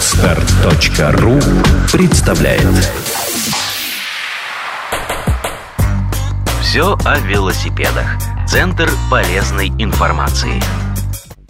Отстар.ру 0.00 1.38
представляет 1.92 2.62
Все 6.62 6.96
о 7.04 7.18
велосипедах. 7.18 8.06
Центр 8.48 8.88
полезной 9.10 9.68
информации. 9.76 10.54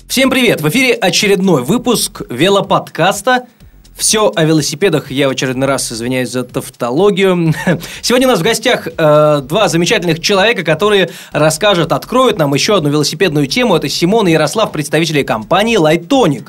Всем 0.08 0.30
привет! 0.30 0.62
В 0.62 0.68
эфире 0.68 0.94
очередной 0.94 1.62
выпуск 1.62 2.22
велоподкаста 2.28 3.46
все 3.94 4.32
о 4.34 4.42
велосипедах. 4.42 5.12
Я 5.12 5.28
в 5.28 5.30
очередной 5.30 5.68
раз 5.68 5.92
извиняюсь 5.92 6.30
за 6.30 6.42
тавтологию. 6.42 7.54
Сегодня 8.02 8.26
у 8.26 8.30
нас 8.32 8.40
в 8.40 8.42
гостях 8.42 8.88
э, 8.88 9.42
два 9.44 9.68
замечательных 9.68 10.18
человека, 10.18 10.64
которые 10.64 11.10
расскажут, 11.30 11.92
откроют 11.92 12.36
нам 12.36 12.52
еще 12.52 12.78
одну 12.78 12.88
велосипедную 12.88 13.46
тему. 13.46 13.76
Это 13.76 13.88
Симон 13.88 14.26
и 14.26 14.32
Ярослав, 14.32 14.72
представители 14.72 15.22
компании 15.22 15.78
Lightonic. 15.78 16.48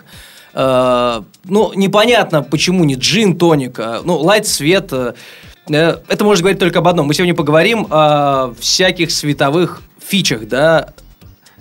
Э, 0.54 1.22
ну, 1.46 1.74
непонятно, 1.74 2.44
почему 2.44 2.84
не 2.84 2.96
джин 2.96 3.38
тоник, 3.38 3.80
а, 3.80 4.02
ну, 4.04 4.18
лайт 4.18 4.48
свет. 4.48 4.92
Э, 4.92 5.14
э, 5.70 5.98
это 6.08 6.24
может 6.24 6.42
говорить 6.42 6.60
только 6.60 6.80
об 6.80 6.88
одном. 6.88 7.08
Мы 7.08 7.14
сегодня 7.14 7.36
поговорим 7.36 7.88
о 7.90 8.54
всяких 8.60 9.12
световых 9.12 9.82
фичах, 10.00 10.48
да, 10.48 10.94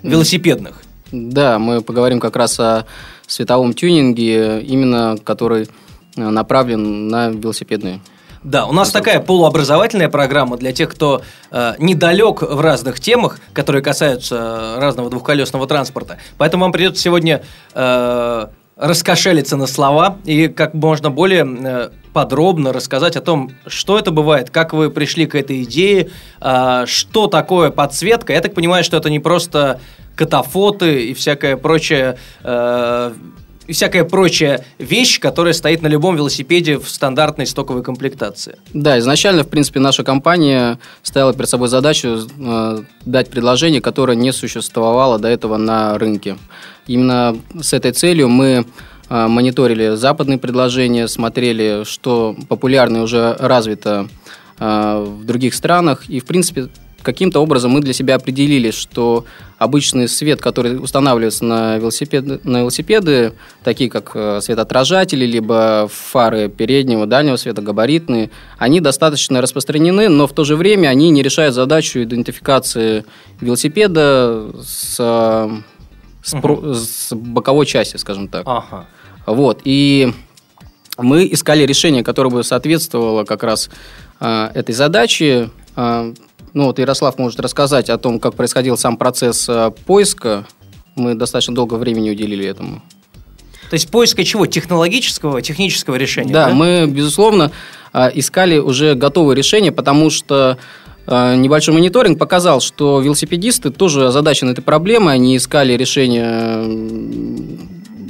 велосипедных. 0.03 0.81
Да, 1.11 1.59
мы 1.59 1.81
поговорим 1.81 2.19
как 2.19 2.35
раз 2.35 2.59
о 2.59 2.85
световом 3.27 3.73
тюнинге, 3.73 4.61
именно 4.61 5.17
который 5.23 5.67
э, 6.15 6.29
направлен 6.29 7.07
на 7.07 7.29
велосипедные 7.29 8.01
да, 8.43 8.65
у 8.65 8.71
нас 8.73 8.89
такая 8.89 9.19
полуобразовательная 9.19 10.09
программа 10.09 10.57
для 10.57 10.71
тех, 10.71 10.89
кто 10.89 11.21
э, 11.51 11.75
недалек 11.77 12.41
в 12.41 12.59
разных 12.59 12.99
темах, 12.99 13.39
которые 13.53 13.83
касаются 13.83 14.77
разного 14.77 15.11
двухколесного 15.11 15.67
транспорта. 15.67 16.17
Поэтому 16.39 16.63
вам 16.63 16.71
придется 16.71 17.03
сегодня 17.03 17.43
э, 17.75 18.47
раскошелиться 18.81 19.57
на 19.57 19.67
слова 19.67 20.17
и 20.25 20.47
как 20.47 20.73
можно 20.73 21.11
более 21.11 21.45
э, 21.47 21.89
подробно 22.13 22.73
рассказать 22.73 23.15
о 23.15 23.21
том, 23.21 23.51
что 23.67 23.99
это 23.99 24.09
бывает, 24.09 24.49
как 24.49 24.73
вы 24.73 24.89
пришли 24.89 25.27
к 25.27 25.35
этой 25.35 25.61
идее, 25.61 26.09
э, 26.41 26.85
что 26.87 27.27
такое 27.27 27.69
подсветка. 27.69 28.33
Я 28.33 28.41
так 28.41 28.55
понимаю, 28.55 28.83
что 28.83 28.97
это 28.97 29.11
не 29.11 29.19
просто 29.19 29.79
катафоты 30.15 31.05
и 31.05 31.13
всякая 31.13 31.57
прочая 31.57 32.17
э, 32.43 33.13
и 33.67 33.73
всякая 33.73 34.03
прочая 34.03 34.65
вещь, 34.79 35.19
которая 35.19 35.53
стоит 35.53 35.83
на 35.83 35.87
любом 35.87 36.15
велосипеде 36.15 36.79
в 36.79 36.89
стандартной 36.89 37.45
стоковой 37.45 37.83
комплектации. 37.83 38.57
Да, 38.73 38.97
изначально, 38.97 39.43
в 39.43 39.47
принципе, 39.47 39.79
наша 39.79 40.03
компания 40.03 40.79
ставила 41.03 41.33
перед 41.33 41.47
собой 41.47 41.67
задачу 41.67 42.19
э, 42.37 42.79
дать 43.05 43.29
предложение, 43.29 43.79
которое 43.79 44.15
не 44.15 44.33
существовало 44.33 45.19
до 45.19 45.27
этого 45.27 45.57
на 45.57 45.97
рынке. 45.99 46.37
Именно 46.87 47.37
с 47.61 47.73
этой 47.73 47.91
целью 47.91 48.29
мы 48.29 48.65
э, 49.09 49.27
мониторили 49.27 49.95
западные 49.95 50.37
предложения, 50.37 51.07
смотрели, 51.07 51.83
что 51.85 52.35
популярно 52.49 52.97
и 52.97 53.01
уже 53.01 53.35
развито 53.39 54.07
э, 54.59 55.05
в 55.05 55.25
других 55.25 55.53
странах. 55.53 56.09
И, 56.09 56.19
в 56.19 56.25
принципе, 56.25 56.69
каким-то 57.01 57.39
образом 57.39 57.71
мы 57.71 57.81
для 57.81 57.93
себя 57.93 58.15
определили, 58.15 58.71
что 58.71 59.25
обычный 59.57 60.07
свет, 60.07 60.41
который 60.41 60.81
устанавливается 60.81 61.45
на 61.45 61.77
велосипеды, 61.77 62.39
на 62.43 62.59
велосипеды 62.59 63.33
такие 63.63 63.89
как 63.89 64.11
э, 64.15 64.39
светоотражатели, 64.41 65.25
либо 65.25 65.89
фары 65.91 66.49
переднего, 66.49 67.05
дальнего 67.05 67.35
света, 67.35 67.61
габаритные, 67.61 68.31
они 68.57 68.79
достаточно 68.79 69.41
распространены, 69.41 70.09
но 70.09 70.27
в 70.27 70.33
то 70.33 70.43
же 70.43 70.55
время 70.55 70.87
они 70.87 71.09
не 71.09 71.21
решают 71.21 71.53
задачу 71.53 72.01
идентификации 72.01 73.05
велосипеда 73.39 74.51
с, 74.63 74.99
с, 76.23 76.33
угу. 76.33 76.73
с 76.73 77.13
боковой 77.15 77.65
части, 77.65 77.97
скажем 77.97 78.27
так. 78.27 78.43
Ага. 78.45 78.85
Вот, 79.25 79.61
и 79.63 80.13
мы 80.97 81.27
искали 81.31 81.63
решение, 81.65 82.03
которое 82.03 82.29
бы 82.29 82.43
соответствовало 82.43 83.23
как 83.23 83.43
раз 83.43 83.69
э, 84.19 84.49
этой 84.53 84.73
задаче. 84.73 85.49
Э, 85.75 86.13
ну 86.53 86.65
вот 86.65 86.79
Ярослав 86.79 87.17
может 87.17 87.39
рассказать 87.39 87.89
о 87.89 87.97
том, 87.97 88.19
как 88.19 88.35
происходил 88.35 88.77
сам 88.77 88.97
процесс 88.97 89.47
э, 89.49 89.71
поиска. 89.85 90.45
Мы 90.95 91.15
достаточно 91.15 91.55
долго 91.55 91.75
времени 91.75 92.09
уделили 92.09 92.45
этому. 92.45 92.81
То 93.69 93.75
есть 93.75 93.89
поиска 93.89 94.25
чего? 94.25 94.45
Технологического, 94.47 95.41
технического 95.41 95.95
решения? 95.95 96.33
Да, 96.33 96.47
да? 96.47 96.53
мы, 96.53 96.87
безусловно, 96.87 97.51
искали 97.93 98.57
уже 98.57 98.95
готовые 98.95 99.37
решения, 99.37 99.71
потому 99.71 100.09
что 100.09 100.57
небольшой 101.11 101.73
мониторинг 101.73 102.17
показал, 102.17 102.61
что 102.61 102.99
велосипедисты 103.01 103.69
тоже 103.69 104.07
озадачены 104.07 104.51
этой 104.51 104.61
проблемой, 104.61 105.15
они 105.15 105.37
искали 105.37 105.73
решение 105.73 106.65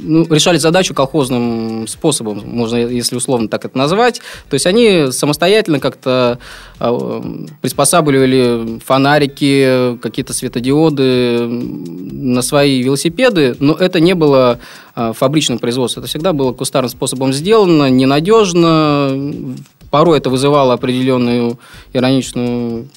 ну, 0.02 0.26
решали 0.28 0.58
задачу 0.58 0.94
колхозным 0.94 1.86
способом, 1.86 2.42
можно, 2.44 2.76
если 2.76 3.16
условно 3.16 3.48
так 3.48 3.64
это 3.64 3.78
назвать. 3.78 4.20
То 4.50 4.54
есть 4.54 4.66
они 4.66 5.12
самостоятельно 5.12 5.80
как-то 5.80 6.38
э, 6.80 7.22
приспосабливали 7.60 8.80
фонарики, 8.84 9.96
какие-то 9.98 10.32
светодиоды 10.32 11.46
на 11.46 12.42
свои 12.42 12.82
велосипеды, 12.82 13.56
но 13.60 13.74
это 13.74 14.00
не 14.00 14.14
было 14.14 14.58
э, 14.96 15.12
фабричным 15.16 15.58
производством. 15.58 16.02
Это 16.02 16.08
всегда 16.08 16.32
было 16.32 16.52
кустарным 16.52 16.90
способом 16.90 17.32
сделано, 17.32 17.88
ненадежно. 17.88 19.54
Порой 19.92 20.16
это 20.16 20.30
вызывало 20.30 20.72
определенную 20.72 21.58
ироничную 21.92 22.88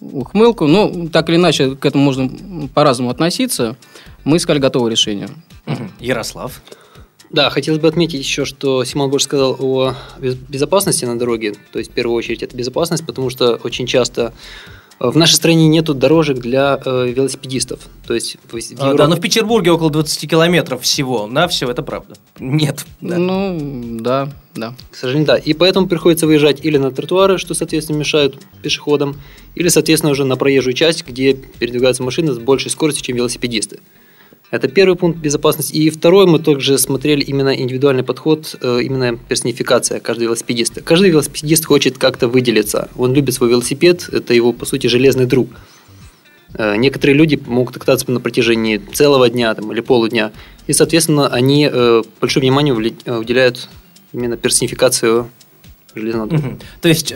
ухмылку. 0.00 0.68
Но 0.68 1.08
так 1.08 1.28
или 1.28 1.34
иначе 1.34 1.74
к 1.74 1.84
этому 1.84 2.04
можно 2.04 2.30
по-разному 2.72 3.10
относиться. 3.10 3.76
Мы 4.22 4.36
искали 4.36 4.60
готовое 4.60 4.92
решение. 4.92 5.28
Ярослав. 5.98 6.62
Да, 7.30 7.50
хотелось 7.50 7.80
бы 7.80 7.88
отметить 7.88 8.20
еще, 8.20 8.44
что 8.44 8.84
Симон 8.84 9.10
больше 9.10 9.24
сказал 9.24 9.56
о 9.58 9.94
безопасности 10.20 11.04
на 11.04 11.18
дороге. 11.18 11.54
То 11.72 11.80
есть, 11.80 11.90
в 11.90 11.94
первую 11.94 12.16
очередь, 12.16 12.44
это 12.44 12.56
безопасность, 12.56 13.04
потому 13.04 13.28
что 13.28 13.56
очень 13.64 13.88
часто 13.88 14.32
в 14.98 15.16
нашей 15.16 15.34
стране 15.34 15.68
нету 15.68 15.92
дорожек 15.92 16.38
для 16.38 16.80
э, 16.82 17.12
велосипедистов. 17.14 17.80
То 18.06 18.14
есть, 18.14 18.38
в 18.50 18.56
Европе... 18.56 18.76
а, 18.80 18.94
да, 18.94 19.08
но 19.08 19.16
в 19.16 19.20
Петербурге 19.20 19.72
около 19.72 19.90
20 19.90 20.30
километров 20.30 20.82
всего. 20.82 21.26
На 21.26 21.48
все 21.48 21.70
это 21.70 21.82
правда. 21.82 22.16
Нет. 22.38 22.86
Да. 23.02 23.18
Ну, 23.18 23.98
да, 24.00 24.30
да. 24.54 24.74
К 24.90 24.96
сожалению, 24.96 25.26
да. 25.26 25.36
И 25.36 25.52
поэтому 25.52 25.86
приходится 25.86 26.26
выезжать 26.26 26.64
или 26.64 26.78
на 26.78 26.90
тротуары, 26.90 27.36
что, 27.36 27.52
соответственно, 27.52 27.98
мешают 27.98 28.38
пешеходам, 28.62 29.16
или, 29.54 29.68
соответственно, 29.68 30.12
уже 30.12 30.24
на 30.24 30.36
проезжую 30.36 30.72
часть, 30.72 31.06
где 31.06 31.34
передвигаются 31.34 32.02
машины 32.02 32.32
с 32.32 32.38
большей 32.38 32.70
скоростью, 32.70 33.04
чем 33.04 33.16
велосипедисты. 33.16 33.80
Это 34.50 34.68
первый 34.68 34.96
пункт 34.96 35.18
безопасности. 35.18 35.74
И 35.74 35.90
второй, 35.90 36.26
мы 36.26 36.38
также 36.38 36.78
смотрели 36.78 37.22
именно 37.22 37.54
индивидуальный 37.54 38.04
подход, 38.04 38.54
э, 38.60 38.80
именно 38.82 39.16
персонификация 39.16 39.98
каждого 39.98 40.26
велосипедиста. 40.26 40.82
Каждый 40.82 41.10
велосипедист 41.10 41.66
хочет 41.66 41.98
как-то 41.98 42.28
выделиться. 42.28 42.88
Он 42.96 43.12
любит 43.12 43.34
свой 43.34 43.50
велосипед, 43.50 44.08
это 44.12 44.34
его, 44.34 44.52
по 44.52 44.64
сути, 44.64 44.86
железный 44.86 45.26
друг. 45.26 45.48
Э, 46.54 46.76
некоторые 46.76 47.16
люди 47.16 47.40
могут 47.46 47.78
кататься 47.78 48.08
на 48.10 48.20
протяжении 48.20 48.78
целого 48.78 49.28
дня 49.28 49.52
там, 49.54 49.72
или 49.72 49.80
полудня. 49.80 50.32
И, 50.68 50.72
соответственно, 50.72 51.26
они 51.28 51.68
э, 51.70 52.02
большое 52.20 52.42
внимание 52.42 52.72
уделяют 52.72 53.68
именно 54.12 54.36
персонификацию 54.36 55.28
железного 55.94 56.28
друга. 56.28 56.58
То 56.82 56.88
есть 56.88 57.12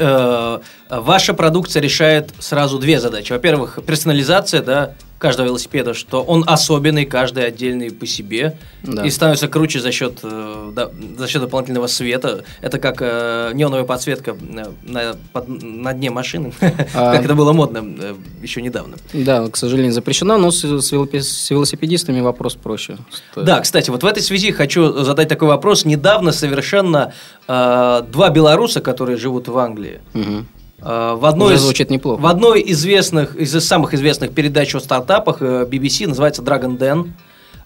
ваша 0.90 1.34
продукция 1.34 1.80
решает 1.80 2.30
сразу 2.38 2.78
две 2.78 3.00
задачи. 3.00 3.32
Во-первых, 3.32 3.78
персонализация, 3.86 4.62
да, 4.62 4.94
каждого 5.20 5.46
велосипеда, 5.46 5.94
что 5.94 6.22
он 6.22 6.44
особенный, 6.46 7.04
каждый 7.04 7.44
отдельный 7.44 7.90
по 7.90 8.06
себе, 8.06 8.56
да. 8.82 9.04
и 9.04 9.10
становится 9.10 9.48
круче 9.48 9.78
за 9.78 9.92
счет, 9.92 10.18
э, 10.22 10.72
да, 10.74 10.90
за 11.18 11.28
счет 11.28 11.42
дополнительного 11.42 11.88
света. 11.88 12.44
Это 12.62 12.78
как 12.78 12.96
э, 13.00 13.50
неоновая 13.52 13.84
подсветка 13.84 14.34
на, 14.82 15.14
под, 15.32 15.46
на 15.48 15.92
дне 15.92 16.10
машины, 16.10 16.52
а... 16.94 17.14
как 17.14 17.24
это 17.24 17.34
было 17.34 17.52
модно 17.52 17.84
э, 17.84 18.14
еще 18.42 18.62
недавно. 18.62 18.96
Да, 19.12 19.46
к 19.48 19.58
сожалению, 19.58 19.92
запрещено, 19.92 20.38
но 20.38 20.50
с, 20.50 20.64
с 20.64 21.50
велосипедистами 21.50 22.20
вопрос 22.22 22.54
проще. 22.54 22.96
Да, 23.36 23.60
кстати, 23.60 23.90
вот 23.90 24.02
в 24.02 24.06
этой 24.06 24.22
связи 24.22 24.52
хочу 24.52 25.04
задать 25.04 25.28
такой 25.28 25.48
вопрос. 25.48 25.84
Недавно 25.84 26.32
совершенно 26.32 27.12
э, 27.46 28.02
два 28.10 28.30
белоруса, 28.30 28.80
которые 28.80 29.18
живут 29.18 29.48
в 29.48 29.58
Англии, 29.58 30.00
угу 30.14 30.46
Э, 30.46 30.59
в 30.82 31.28
одной, 31.28 31.54
Уже 31.54 31.62
звучит 31.62 31.90
неплохо. 31.90 32.20
В 32.20 32.26
одной 32.26 32.60
из 32.60 32.80
известных, 32.80 33.36
из 33.36 33.52
самых 33.64 33.94
известных 33.94 34.32
передач 34.32 34.74
о 34.74 34.80
стартапах 34.80 35.42
BBC, 35.42 36.04
э, 36.04 36.08
называется 36.08 36.42
Dragon 36.42 36.78
Den, 36.78 37.10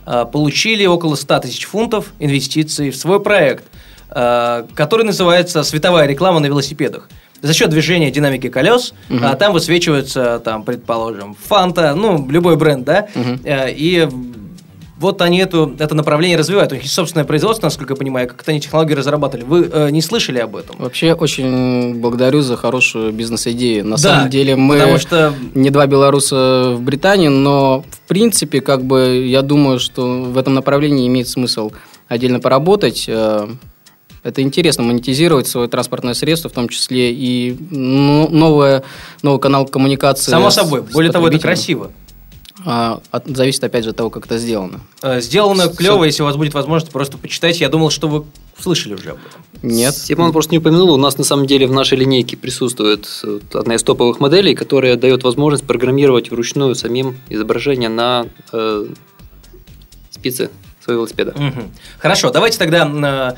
э, 0.06 0.26
получили 0.30 0.84
около 0.86 1.14
100 1.14 1.40
тысяч 1.40 1.64
фунтов 1.64 2.12
инвестиций 2.18 2.90
в 2.90 2.96
свой 2.96 3.20
проект, 3.20 3.64
который 4.10 5.04
называется 5.04 5.64
«Световая 5.64 6.06
реклама 6.06 6.38
на 6.38 6.46
велосипедах» 6.46 7.08
за 7.42 7.52
счет 7.52 7.68
движения 7.70 8.10
динамики 8.12 8.48
колес, 8.48 8.94
угу. 9.10 9.18
а 9.22 9.34
там 9.34 9.52
высвечивается, 9.52 10.40
там, 10.44 10.62
предположим, 10.62 11.34
Фанта, 11.34 11.94
ну, 11.94 12.24
любой 12.30 12.56
бренд, 12.56 12.84
да, 12.84 13.08
угу. 13.14 13.40
и 13.44 14.08
вот 14.96 15.22
они 15.22 15.38
эту, 15.38 15.74
это 15.78 15.94
направление 15.94 16.38
развивают. 16.38 16.72
У 16.72 16.74
них 16.74 16.84
есть 16.84 16.94
собственное 16.94 17.24
производство, 17.24 17.66
насколько 17.66 17.94
я 17.94 17.96
понимаю, 17.96 18.28
как-то 18.28 18.50
они 18.50 18.60
технологии 18.60 18.94
разрабатывали. 18.94 19.44
Вы 19.44 19.70
э, 19.72 19.90
не 19.90 20.00
слышали 20.00 20.38
об 20.38 20.54
этом? 20.56 20.76
Вообще, 20.78 21.14
очень 21.14 22.00
благодарю 22.00 22.42
за 22.42 22.56
хорошую 22.56 23.12
бизнес-идею. 23.12 23.84
На 23.84 23.96
да, 23.96 24.02
самом 24.02 24.30
деле, 24.30 24.56
мы 24.56 24.78
потому 24.78 24.98
что... 24.98 25.34
не 25.54 25.70
два 25.70 25.86
белоруса 25.86 26.74
в 26.76 26.80
Британии, 26.80 27.28
но, 27.28 27.84
в 27.90 28.08
принципе, 28.08 28.60
как 28.60 28.84
бы, 28.84 29.24
я 29.26 29.42
думаю, 29.42 29.78
что 29.80 30.22
в 30.22 30.38
этом 30.38 30.54
направлении 30.54 31.06
имеет 31.08 31.28
смысл 31.28 31.72
отдельно 32.06 32.38
поработать. 32.38 33.06
Э, 33.08 33.48
Это 34.22 34.40
интересно 34.40 34.84
монетизировать 34.84 35.46
свое 35.46 35.68
транспортное 35.68 36.14
средство, 36.14 36.48
в 36.48 36.54
том 36.54 36.68
числе 36.68 37.12
и 37.12 37.56
ну, 37.70 38.28
новое, 38.30 38.82
новый 39.22 39.38
канал 39.38 39.66
коммуникации. 39.66 40.30
Само 40.30 40.50
собой. 40.50 40.82
Более 40.82 41.12
того, 41.12 41.28
это 41.28 41.38
красиво. 41.38 41.90
А, 42.66 43.00
от- 43.10 43.26
зависит, 43.28 43.62
опять 43.62 43.84
же, 43.84 43.90
от 43.90 43.96
того, 43.96 44.08
как 44.10 44.24
это 44.26 44.38
сделано. 44.38 44.80
Э, 45.02 45.20
Сделано 45.20 45.64
С- 45.70 45.76
клево, 45.76 46.04
если 46.04 46.22
у 46.22 46.26
вас 46.26 46.36
будет 46.36 46.54
возможность 46.54 46.90
просто 46.92 47.18
почитать. 47.18 47.60
Я 47.60 47.68
думал, 47.68 47.90
что 47.90 48.08
вы 48.08 48.24
слышали 48.58 48.94
уже 48.94 49.10
об 49.10 49.18
этом. 49.18 49.42
Нет. 49.62 49.94
Симон 49.94 50.32
просто 50.32 50.52
не 50.52 50.58
упомянул, 50.58 50.90
у 50.92 50.96
нас 50.96 51.18
на 51.18 51.24
самом 51.24 51.46
деле 51.46 51.66
в 51.66 51.72
нашей 51.72 51.98
линейке 51.98 52.36
присутствует 52.38 53.06
э, 53.22 53.40
одна 53.52 53.74
из 53.74 53.82
топовых 53.82 54.18
моделей, 54.20 54.54
которая 54.54 54.96
дает 54.96 55.24
возможность 55.24 55.66
программировать 55.66 56.30
вручную 56.30 56.74
самим 56.74 57.16
изображение 57.28 57.88
на 57.90 58.26
э, 58.52 58.86
спице 60.10 60.50
своего 60.82 61.02
велосипеда. 61.02 61.32
Мгм. 61.36 61.70
Хорошо, 61.98 62.30
давайте 62.30 62.58
тогда 62.58 63.34
э, 63.34 63.36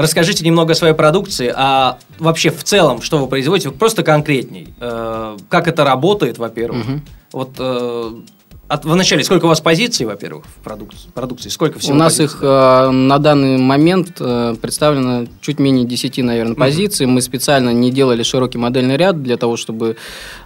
расскажите 0.00 0.44
немного 0.44 0.72
о 0.72 0.74
своей 0.76 0.94
продукции, 0.94 1.52
а 1.54 1.98
вообще 2.18 2.50
в 2.50 2.62
целом, 2.64 3.02
что 3.02 3.18
вы 3.18 3.26
производите, 3.28 3.70
просто 3.70 4.02
конкретней. 4.02 4.74
Э, 4.80 5.36
Как 5.48 5.68
это 5.68 5.84
работает, 5.84 6.38
во-первых. 6.38 6.86
Мгм. 6.86 7.02
Вот 7.32 7.50
э, 7.58 8.12
от, 8.68 8.84
вначале, 8.84 9.22
сколько 9.22 9.44
у 9.44 9.48
вас 9.48 9.60
позиций, 9.60 10.06
во-первых, 10.06 10.44
в 10.44 10.64
продукции, 10.64 11.08
продукции? 11.14 11.48
Сколько 11.50 11.78
всего 11.78 11.94
У 11.94 11.96
нас 11.96 12.16
позиций? 12.16 12.36
их 12.36 12.42
э, 12.42 12.90
на 12.90 13.18
данный 13.18 13.58
момент 13.58 14.16
э, 14.18 14.56
представлено 14.60 15.26
чуть 15.40 15.60
менее 15.60 15.84
10, 15.84 16.18
наверное, 16.18 16.56
позиций. 16.56 17.06
Мы 17.06 17.20
специально 17.20 17.70
не 17.70 17.90
делали 17.92 18.22
широкий 18.22 18.58
модельный 18.58 18.96
ряд 18.96 19.22
для 19.22 19.36
того, 19.36 19.56
чтобы 19.56 19.96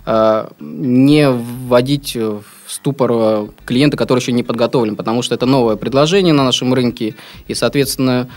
э, 0.04 0.48
не 0.60 1.30
вводить 1.30 2.14
в 2.14 2.42
ступор 2.66 3.10
э, 3.12 3.48
клиента, 3.64 3.96
который 3.96 4.20
еще 4.20 4.32
не 4.32 4.42
подготовлен, 4.42 4.96
потому 4.96 5.22
что 5.22 5.34
это 5.34 5.46
новое 5.46 5.76
предложение 5.76 6.34
на 6.34 6.44
нашем 6.44 6.74
рынке, 6.74 7.14
и, 7.48 7.54
соответственно, 7.54 8.28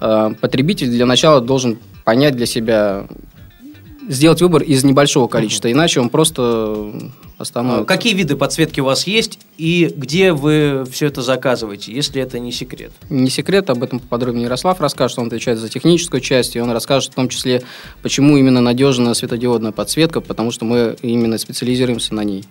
э, 0.00 0.34
потребитель 0.40 0.88
для 0.88 1.04
начала 1.04 1.40
должен 1.40 1.78
понять 2.04 2.36
для 2.36 2.46
себя, 2.46 3.06
сделать 4.08 4.40
выбор 4.40 4.62
из 4.62 4.84
небольшого 4.84 5.28
количества, 5.28 5.70
иначе 5.70 6.00
он 6.00 6.08
просто 6.08 6.62
Э, 6.72 7.08
остановится. 7.38 7.84
Какие 7.86 8.14
виды 8.14 8.36
подсветки 8.36 8.80
у 8.80 8.84
вас 8.84 9.06
есть 9.06 9.40
и 9.58 9.92
где 9.96 10.32
вы 10.32 10.84
все 10.90 11.06
это 11.06 11.22
заказываете, 11.22 11.92
если 11.92 12.22
это 12.22 12.38
не 12.38 12.52
секрет? 12.52 12.92
Не 13.10 13.30
секрет, 13.30 13.68
об 13.70 13.82
этом 13.82 13.98
подробнее 13.98 14.44
Ярослав 14.44 14.80
расскажет, 14.80 15.18
он 15.18 15.26
отвечает 15.26 15.58
за 15.58 15.68
техническую 15.68 16.20
часть, 16.20 16.54
и 16.54 16.60
он 16.60 16.70
расскажет 16.70 17.12
в 17.12 17.14
том 17.16 17.28
числе, 17.28 17.62
почему 18.02 18.36
именно 18.36 18.60
надежная 18.60 19.14
светодиодная 19.14 19.72
подсветка, 19.72 20.20
потому 20.20 20.52
что 20.52 20.64
мы 20.64 20.96
именно 21.02 21.36
специализируемся 21.38 22.14
на 22.14 22.22
ней. 22.22 22.44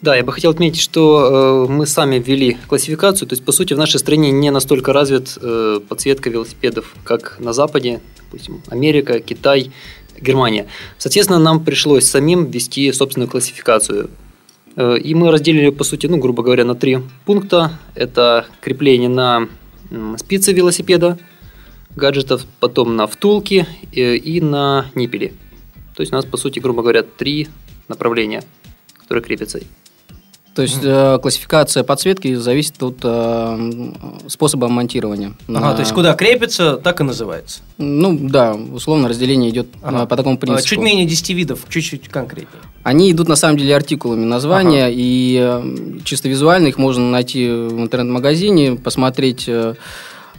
Да, 0.00 0.16
я 0.16 0.22
бы 0.22 0.32
хотел 0.32 0.52
отметить, 0.52 0.80
что 0.80 1.66
э, 1.68 1.70
мы 1.70 1.84
сами 1.84 2.20
ввели 2.20 2.56
классификацию, 2.68 3.28
то 3.28 3.32
есть, 3.34 3.44
по 3.44 3.52
сути, 3.52 3.74
в 3.74 3.78
нашей 3.78 3.98
стране 3.98 4.30
не 4.30 4.50
настолько 4.50 4.92
развит 4.92 5.36
э, 5.40 5.80
подсветка 5.86 6.30
велосипедов, 6.30 6.94
как 7.04 7.36
на 7.40 7.52
Западе, 7.52 8.00
допустим, 8.22 8.62
Америка, 8.68 9.18
Китай, 9.18 9.72
Германия. 10.20 10.66
Соответственно, 10.98 11.38
нам 11.38 11.64
пришлось 11.64 12.04
самим 12.04 12.50
ввести 12.50 12.92
собственную 12.92 13.28
классификацию. 13.28 14.10
Э, 14.76 14.96
и 14.98 15.14
мы 15.14 15.30
разделили, 15.30 15.70
по 15.70 15.84
сути, 15.84 16.06
ну, 16.06 16.18
грубо 16.18 16.42
говоря, 16.42 16.64
на 16.64 16.74
три 16.74 16.98
пункта. 17.24 17.78
Это 17.94 18.46
крепление 18.60 19.08
на 19.08 19.48
м, 19.90 20.18
спице 20.18 20.52
велосипеда, 20.52 21.18
гаджетов, 21.96 22.44
потом 22.60 22.96
на 22.96 23.06
втулки 23.06 23.66
э, 23.92 24.16
и 24.16 24.40
на 24.40 24.86
ниппели. 24.94 25.34
То 25.94 26.02
есть 26.02 26.12
у 26.12 26.16
нас, 26.16 26.24
по 26.24 26.36
сути, 26.36 26.60
грубо 26.60 26.82
говоря, 26.82 27.02
три 27.02 27.48
направления, 27.88 28.42
которые 28.98 29.24
крепятся. 29.24 29.60
То 30.54 30.62
есть 30.62 30.80
э, 30.82 31.18
классификация 31.22 31.84
подсветки 31.84 32.34
зависит 32.34 32.82
от 32.82 32.96
э, 33.04 33.92
способа 34.26 34.68
монтирования. 34.68 35.34
Ага, 35.48 35.60
На- 35.60 35.74
то 35.74 35.80
есть 35.80 35.92
куда 35.92 36.14
крепится, 36.14 36.76
так 36.76 37.00
и 37.00 37.04
называется. 37.04 37.60
Ну 37.78 38.18
да, 38.20 38.54
условно 38.54 39.08
разделение 39.08 39.50
идет 39.50 39.68
Ага. 39.82 40.02
э, 40.02 40.06
по 40.06 40.16
такому 40.16 40.34
Э, 40.36 40.38
принципу. 40.38 40.68
Чуть 40.68 40.80
менее 40.80 41.06
10 41.06 41.30
видов, 41.30 41.60
чуть-чуть 41.68 42.08
конкретнее. 42.08 42.60
Они 42.82 43.12
идут 43.12 43.28
на 43.28 43.36
самом 43.36 43.58
деле 43.58 43.76
артикулами 43.76 44.24
названия, 44.24 44.88
и 44.90 45.38
э, 45.40 46.00
чисто 46.04 46.28
визуально 46.28 46.66
их 46.68 46.78
можно 46.78 47.08
найти 47.10 47.46
в 47.48 47.78
интернет-магазине, 47.80 48.74
посмотреть, 48.74 49.44
э, 49.46 49.74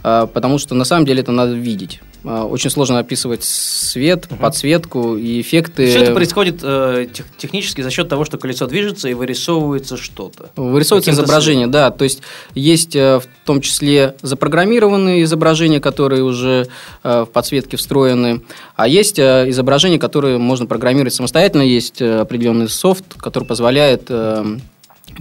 э, 0.04 0.26
потому 0.32 0.58
что 0.58 0.74
на 0.74 0.84
самом 0.84 1.06
деле 1.06 1.20
это 1.22 1.32
надо 1.32 1.52
видеть. 1.54 2.00
Э, 2.24 2.42
Очень 2.42 2.70
сложно 2.70 2.98
описывать 2.98 3.42
свет, 3.44 4.28
подсветку 4.40 5.16
и 5.16 5.40
эффекты. 5.40 5.86
Все 5.86 6.00
это 6.04 6.12
происходит 6.14 6.60
э, 6.62 7.06
тех- 7.12 7.26
технически 7.36 7.80
за 7.80 7.90
счет 7.90 8.08
того, 8.08 8.24
что 8.24 8.38
колесо 8.38 8.66
движется 8.66 9.08
и 9.08 9.14
вырисовывается 9.14 9.96
что-то. 9.96 10.50
Вырисовывается 10.56 11.10
изображение, 11.10 11.66
да. 11.66 11.90
То 11.90 12.04
есть 12.04 12.22
есть 12.54 12.94
э, 12.94 13.18
в 13.20 13.46
том 13.46 13.60
числе 13.60 14.14
запрограммированные 14.22 15.22
изображения, 15.24 15.80
которые 15.80 16.22
уже 16.22 16.68
э, 17.02 17.22
в 17.22 17.32
подсветке 17.32 17.76
встроены, 17.76 18.42
а 18.76 18.86
есть 18.88 19.18
э, 19.18 19.46
изображения, 19.48 19.98
которые 19.98 20.38
можно 20.38 20.66
программировать 20.66 21.14
самостоятельно. 21.14 21.62
Есть 21.62 22.00
э, 22.00 22.20
определенный 22.20 22.68
софт, 22.68 23.04
который 23.16 23.44
позволяет 23.44 24.04
э, 24.08 24.58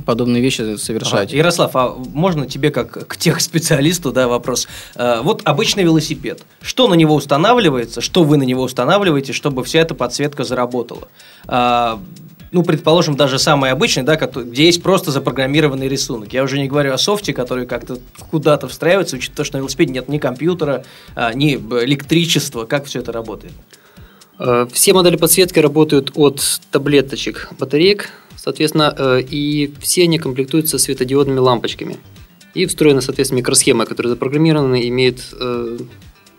подобные 0.05 0.41
вещи 0.41 0.75
совершать. 0.77 1.29
Ага. 1.29 1.37
Ярослав, 1.37 1.71
а 1.75 1.95
можно 2.13 2.45
тебе 2.47 2.71
как 2.71 3.07
к 3.07 3.17
техспециалисту 3.17 4.11
да, 4.11 4.27
вопрос? 4.27 4.67
Э, 4.95 5.21
Вот 5.21 5.41
обычный 5.45 5.83
велосипед. 5.83 6.43
Что 6.61 6.87
на 6.87 6.93
него 6.95 7.15
устанавливается, 7.15 8.01
что 8.01 8.23
вы 8.23 8.37
на 8.37 8.43
него 8.43 8.63
устанавливаете, 8.63 9.33
чтобы 9.33 9.63
вся 9.63 9.79
эта 9.79 9.93
подсветка 9.95 10.43
заработала? 10.43 11.07
А, 11.47 11.99
Ну, 12.53 12.63
предположим, 12.63 13.15
даже 13.15 13.39
самый 13.39 13.71
обычный, 13.71 14.03
да, 14.03 14.15
где 14.17 14.65
есть 14.65 14.83
просто 14.83 15.11
запрограммированный 15.11 15.87
рисунок. 15.87 16.33
Я 16.33 16.43
уже 16.43 16.59
не 16.59 16.67
говорю 16.67 16.91
о 16.93 16.97
софте, 16.97 17.31
который 17.33 17.65
как-то 17.65 17.97
куда-то 18.29 18.67
встраивается, 18.67 19.15
учитывая 19.15 19.37
то, 19.37 19.43
что 19.45 19.55
на 19.57 19.59
велосипеде 19.61 19.93
нет 19.93 20.09
ни 20.09 20.17
компьютера, 20.17 20.83
а, 21.15 21.31
ни 21.33 21.55
б- 21.55 21.85
электричества. 21.85 22.65
Как 22.65 22.85
все 22.85 22.99
это 22.99 23.11
работает? 23.13 23.53
Э, 24.37 24.67
Все 24.73 24.93
модели 24.93 25.15
подсветки 25.15 25.59
работают 25.59 26.11
от 26.15 26.41
таблеточек 26.71 27.49
батареек, 27.59 28.09
соответственно, 28.43 28.93
э, 28.97 29.21
и 29.29 29.73
все 29.79 30.03
они 30.03 30.17
комплектуются 30.17 30.77
светодиодными 30.79 31.39
лампочками. 31.39 31.97
И 32.53 32.65
встроена, 32.65 33.01
соответственно, 33.01 33.39
микросхема, 33.39 33.85
которая 33.85 34.13
запрограммирована 34.13 34.75
и 34.75 34.89
имеет 34.89 35.21
э, 35.39 35.77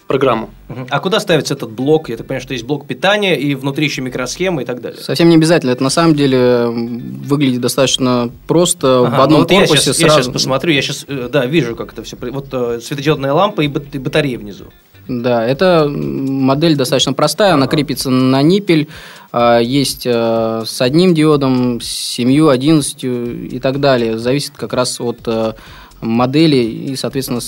программу. 0.06 0.50
А 0.90 1.00
куда 1.00 1.20
ставится 1.20 1.54
этот 1.54 1.70
блок? 1.70 2.10
Я 2.10 2.18
так 2.18 2.26
понимаю, 2.26 2.42
что 2.42 2.52
есть 2.52 2.64
блок 2.66 2.86
питания 2.86 3.34
и 3.38 3.54
внутри 3.54 3.86
еще 3.86 4.02
микросхема 4.02 4.60
и 4.62 4.64
так 4.66 4.82
далее. 4.82 5.00
Совсем 5.00 5.30
не 5.30 5.36
обязательно. 5.36 5.70
Это 5.70 5.82
на 5.82 5.88
самом 5.90 6.14
деле 6.14 6.66
выглядит 6.66 7.62
достаточно 7.62 8.30
просто 8.46 9.06
Ага, 9.06 9.16
в 9.16 9.20
одном 9.22 9.40
ну 9.40 9.44
вот 9.44 9.50
я 9.52 9.60
корпусе 9.60 9.90
Я 9.90 9.94
сразу. 9.94 10.22
сейчас 10.24 10.32
посмотрю, 10.32 10.72
я 10.72 10.82
сейчас, 10.82 11.06
да, 11.08 11.46
вижу, 11.46 11.76
как 11.76 11.94
это 11.94 12.02
все. 12.02 12.16
Вот 12.20 12.48
э, 12.52 12.80
светодиодная 12.82 13.32
лампа 13.32 13.62
и 13.62 13.68
бат- 13.68 13.94
и 13.94 13.98
батарея 13.98 14.38
внизу. 14.38 14.66
Да, 15.08 15.44
это 15.46 15.88
модель 15.88 16.76
достаточно 16.76 17.12
простая, 17.12 17.54
она 17.54 17.66
крепится 17.66 18.10
на 18.10 18.40
ниппель, 18.42 18.88
есть 19.62 20.02
э, 20.06 20.62
с 20.66 20.80
одним 20.80 21.14
диодом, 21.14 21.80
с 21.80 21.86
семью, 21.86 22.48
одиннадцатью 22.48 23.48
и 23.48 23.58
так 23.58 23.80
далее. 23.80 24.18
Зависит 24.18 24.52
как 24.56 24.72
раз 24.74 25.00
от 25.00 25.20
э, 25.26 25.54
модели 26.02 26.56
и, 26.56 26.96
соответственно, 26.96 27.40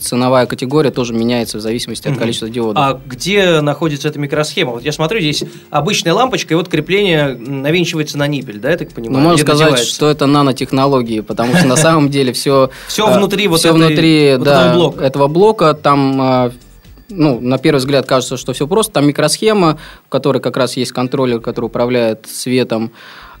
ценовая 0.00 0.46
категория 0.46 0.90
тоже 0.90 1.12
меняется 1.12 1.58
в 1.58 1.60
зависимости 1.60 2.08
от 2.08 2.16
количества 2.16 2.48
диодов. 2.48 2.82
А 2.82 2.98
где 3.06 3.60
находится 3.60 4.08
эта 4.08 4.18
микросхема? 4.18 4.72
Вот 4.72 4.82
я 4.82 4.92
смотрю, 4.92 5.20
здесь 5.20 5.44
обычная 5.70 6.14
лампочка, 6.14 6.54
и 6.54 6.56
вот 6.56 6.68
крепление 6.68 7.36
навинчивается 7.36 8.16
на 8.16 8.26
ниппель, 8.26 8.58
да, 8.60 8.70
я 8.70 8.78
так 8.78 8.88
Ну, 8.88 8.94
понимаю? 8.94 9.22
можно 9.24 9.36
Или 9.36 9.42
сказать, 9.42 9.60
надевается? 9.66 9.94
что 9.94 10.08
это 10.08 10.24
нанотехнологии, 10.26 11.20
потому 11.20 11.54
что 11.54 11.66
на 11.66 11.76
самом 11.76 12.08
деле 12.08 12.32
все 12.32 12.70
все 12.88 13.06
этой- 13.06 13.18
внутри 13.18 14.36
вот 14.38 14.98
этого 14.98 15.28
блока. 15.28 15.74
Там, 15.74 16.18
а, 16.20 16.52
ну, 17.12 17.40
на 17.40 17.58
первый 17.58 17.78
взгляд 17.78 18.06
кажется, 18.06 18.36
что 18.36 18.52
все 18.52 18.66
просто. 18.66 18.94
Там 18.94 19.06
микросхема, 19.06 19.78
в 20.06 20.08
которой 20.08 20.38
как 20.40 20.56
раз 20.56 20.76
есть 20.76 20.92
контроллер, 20.92 21.40
который 21.40 21.66
управляет 21.66 22.26
светом. 22.30 22.90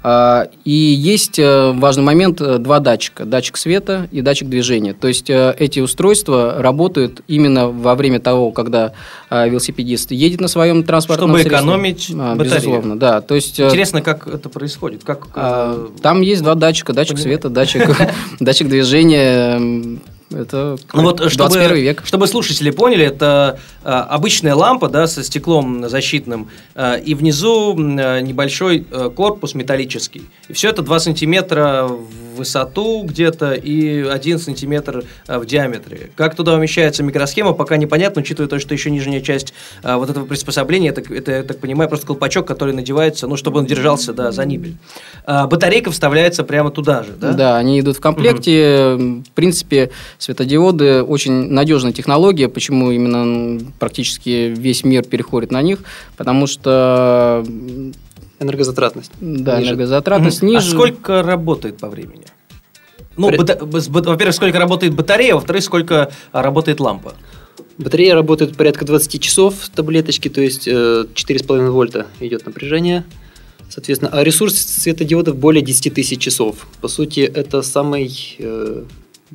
А, 0.04 0.48
И 0.64 0.72
есть 0.72 1.38
э, 1.38 1.70
важный 1.76 2.02
момент, 2.02 2.40
э, 2.40 2.58
два 2.58 2.80
датчика. 2.80 3.24
Датчик 3.24 3.56
света 3.56 4.08
и 4.10 4.20
датчик 4.20 4.48
движения. 4.48 4.94
То 4.94 5.06
есть 5.06 5.30
э, 5.30 5.54
эти 5.60 5.78
устройства 5.78 6.56
работают 6.58 7.20
именно 7.28 7.68
во 7.68 7.94
время 7.94 8.18
того, 8.18 8.50
когда 8.50 8.94
велосипедист 9.30 10.10
едет 10.10 10.40
на 10.40 10.48
своем 10.48 10.82
транспортном 10.82 11.28
Чтобы 11.30 11.42
средстве. 11.42 11.58
экономить 11.58 12.10
А, 12.18 12.34
батарею. 12.34 12.56
Безусловно, 12.56 12.98
да. 12.98 13.20
То 13.20 13.36
есть, 13.36 13.60
Интересно, 13.60 14.02
как 14.02 14.26
это 14.26 14.48
происходит? 14.48 15.04
Как, 15.04 15.28
а, 15.36 15.88
Там 16.02 16.20
есть 16.20 16.42
два 16.42 16.56
датчика, 16.56 16.92
датчик 16.92 17.14
понимаю. 17.18 17.38
света, 17.38 17.48
датчик, 17.48 17.96
датчик 18.40 18.68
движения. 18.68 20.00
Это 20.32 20.76
Ну 20.92 21.02
вот, 21.02 21.18
чтобы, 21.30 21.50
21 21.50 21.76
век. 21.76 22.02
чтобы 22.04 22.26
слушатели 22.26 22.70
поняли, 22.70 23.04
это 23.04 23.58
э, 23.84 23.88
обычная 23.88 24.54
лампа, 24.54 24.88
да, 24.88 25.06
со 25.06 25.22
стеклом 25.22 25.88
защитным, 25.88 26.48
э, 26.74 27.00
и 27.00 27.14
внизу 27.14 27.74
э, 27.74 28.20
небольшой 28.20 28.86
э, 28.90 29.10
корпус 29.14 29.54
металлический. 29.54 30.22
И 30.48 30.52
все 30.52 30.70
это 30.70 30.82
2 30.82 31.00
сантиметра 31.00 31.88
в 32.31 32.31
высоту 32.34 33.02
где-то 33.04 33.52
и 33.52 34.02
1 34.02 34.38
сантиметр 34.38 35.04
э, 35.28 35.38
в 35.38 35.46
диаметре. 35.46 36.10
Как 36.16 36.34
туда 36.34 36.54
умещается 36.54 37.02
микросхема, 37.02 37.52
пока 37.52 37.76
непонятно, 37.76 38.22
учитывая 38.22 38.48
то, 38.48 38.58
что 38.58 38.74
еще 38.74 38.90
нижняя 38.90 39.20
часть 39.20 39.52
э, 39.82 39.94
вот 39.94 40.10
этого 40.10 40.26
приспособления, 40.26 40.90
это, 40.90 41.02
это, 41.12 41.32
я 41.32 41.42
так 41.42 41.58
понимаю, 41.58 41.88
просто 41.88 42.06
колпачок, 42.06 42.46
который 42.46 42.74
надевается, 42.74 43.26
ну, 43.26 43.36
чтобы 43.36 43.60
он 43.60 43.66
держался, 43.66 44.12
да, 44.12 44.32
за 44.32 44.44
нибель. 44.44 44.76
А 45.24 45.46
батарейка 45.46 45.90
вставляется 45.90 46.44
прямо 46.44 46.70
туда 46.70 47.02
же, 47.02 47.12
да? 47.12 47.32
Да, 47.32 47.56
они 47.58 47.80
идут 47.80 47.96
в 47.96 48.00
комплекте. 48.00 48.96
В 48.96 49.30
принципе, 49.34 49.90
светодиоды 50.18 51.02
очень 51.02 51.50
надежная 51.50 51.92
технология. 51.92 52.48
Почему 52.48 52.90
именно 52.90 53.60
практически 53.78 54.52
весь 54.54 54.84
мир 54.84 55.04
переходит 55.04 55.50
на 55.50 55.62
них? 55.62 55.80
Потому 56.16 56.46
что 56.46 57.44
Энергозатратность. 58.42 59.12
да, 59.20 59.58
Ниже. 59.58 59.70
энергозатратность 59.70 60.42
Мгм. 60.42 60.50
ниже. 60.52 60.68
А 60.68 60.70
сколько 60.70 61.22
работает 61.22 61.78
по 61.78 61.88
времени? 61.88 62.24
Ну, 63.16 63.28
При- 63.28 63.38
бата- 63.38 63.58
во-первых, 63.62 64.34
сколько 64.34 64.58
работает 64.58 64.94
батарея, 64.94 65.34
во-вторых, 65.34 65.62
сколько 65.62 66.10
работает 66.32 66.80
лампа. 66.80 67.14
Батарея 67.78 68.14
работает 68.14 68.56
порядка 68.56 68.84
20 68.84 69.18
часов 69.18 69.54
таблеточки, 69.74 70.28
то 70.28 70.40
есть 70.40 70.66
э, 70.68 71.06
4,5 71.14 71.70
вольта 71.70 72.06
идет 72.20 72.46
напряжение. 72.46 73.04
Соответственно, 73.68 74.10
а 74.12 74.22
ресурс 74.22 74.54
светодиодов 74.56 75.36
более 75.36 75.62
10 75.62 75.94
тысяч 75.94 76.20
часов. 76.20 76.66
По 76.80 76.88
сути, 76.88 77.20
это 77.20 77.62
самый 77.62 78.36
э, 78.38 78.82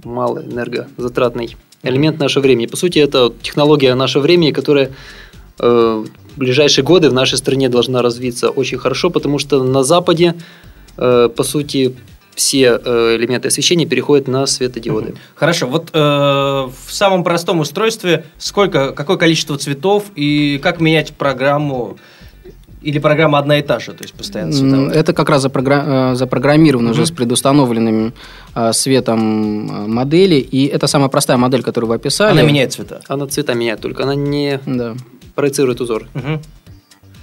малый 0.03 0.45
энергозатратный 0.45 1.55
элемент 1.83 2.19
нашего 2.19 2.43
времени. 2.43 2.67
По 2.67 2.77
сути, 2.77 2.99
это 2.99 3.33
технология 3.41 3.95
нашего 3.95 4.21
времени, 4.23 4.51
которая 4.51 4.87
э, 4.87 4.91
в 5.65 6.05
ближайшие 6.37 6.83
годы 6.85 7.09
в 7.09 7.13
нашей 7.13 7.37
стране 7.37 7.69
должна 7.69 8.01
развиться 8.01 8.49
очень 8.49 8.77
хорошо, 8.77 9.09
потому 9.09 9.39
что 9.39 9.63
на 9.63 9.83
Западе, 9.83 10.35
э, 10.97 11.29
по 11.35 11.43
сути, 11.43 11.95
все 12.35 12.79
э, 12.85 13.15
элементы 13.15 13.47
освещения 13.47 13.87
переходят 13.87 14.27
на 14.27 14.45
светодиоды. 14.45 15.15
Хорошо, 15.35 15.65
вот 15.65 15.89
э, 15.93 15.97
в 15.99 16.71
самом 16.93 17.23
простом 17.23 17.59
устройстве 17.59 18.25
сколько, 18.37 18.91
какое 18.91 19.17
количество 19.17 19.57
цветов 19.57 20.05
и 20.15 20.59
как 20.61 20.79
менять 20.79 21.13
программу? 21.13 21.97
Или 22.83 22.99
программа 22.99 23.39
одна 23.39 23.57
и 23.57 23.63
та 23.63 23.79
же, 23.79 23.91
то 23.93 24.03
есть 24.03 24.13
постоянно 24.13 24.49
М, 24.51 24.53
цветовая? 24.53 24.91
Это 24.91 25.11
как 25.13 25.29
раз 25.29 25.43
запрогра- 25.43 26.11
э, 26.13 26.15
запрограммировано 26.15 26.91
уже 26.91 27.01
Мгм. 27.01 27.07
с 27.07 27.11
предустановленным 27.11 28.13
э, 28.55 28.71
светом 28.73 29.67
э, 29.85 29.87
модели. 29.87 30.35
И 30.35 30.67
это 30.67 30.85
самая 30.85 31.09
простая 31.09 31.37
модель, 31.37 31.63
которую 31.63 31.89
вы 31.89 31.95
описали. 31.95 32.31
Она 32.39 32.43
меняет 32.43 32.73
цвета. 32.73 33.01
Она 33.07 33.25
цвета 33.25 33.55
меняет 33.55 33.81
только, 33.81 34.03
она 34.03 34.13
не 34.13 34.59
Да. 34.67 34.95
Проецирует 35.37 35.79
узор. 35.79 36.07
Мгм. 36.15 36.41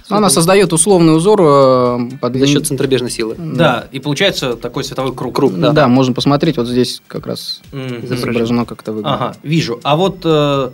Она 0.07 0.29
создает 0.29 0.71
условный 0.71 1.15
узор 1.15 1.41
э, 1.41 2.17
под 2.21 2.35
За 2.37 2.47
счет 2.47 2.65
центробежной 2.65 3.09
силы. 3.09 3.35
Да, 3.37 3.87
и 3.91 3.99
получается 3.99 4.55
такой 4.55 4.83
световой 4.83 5.13
круг. 5.13 5.35
Круг, 5.35 5.53
Да, 5.59 5.71
да. 5.71 5.87
можно 5.87 6.13
посмотреть. 6.13 6.57
Вот 6.57 6.67
здесь 6.67 7.01
как 7.07 7.27
раз 7.27 7.61
Мгм. 7.71 8.05
изображено, 8.05 8.65
как 8.65 8.81
это 8.83 8.93
выглядит. 8.93 9.15
Ага, 9.19 9.35
вижу. 9.43 9.79
А 9.83 9.95
вот 9.97 10.19
э, 10.23 10.69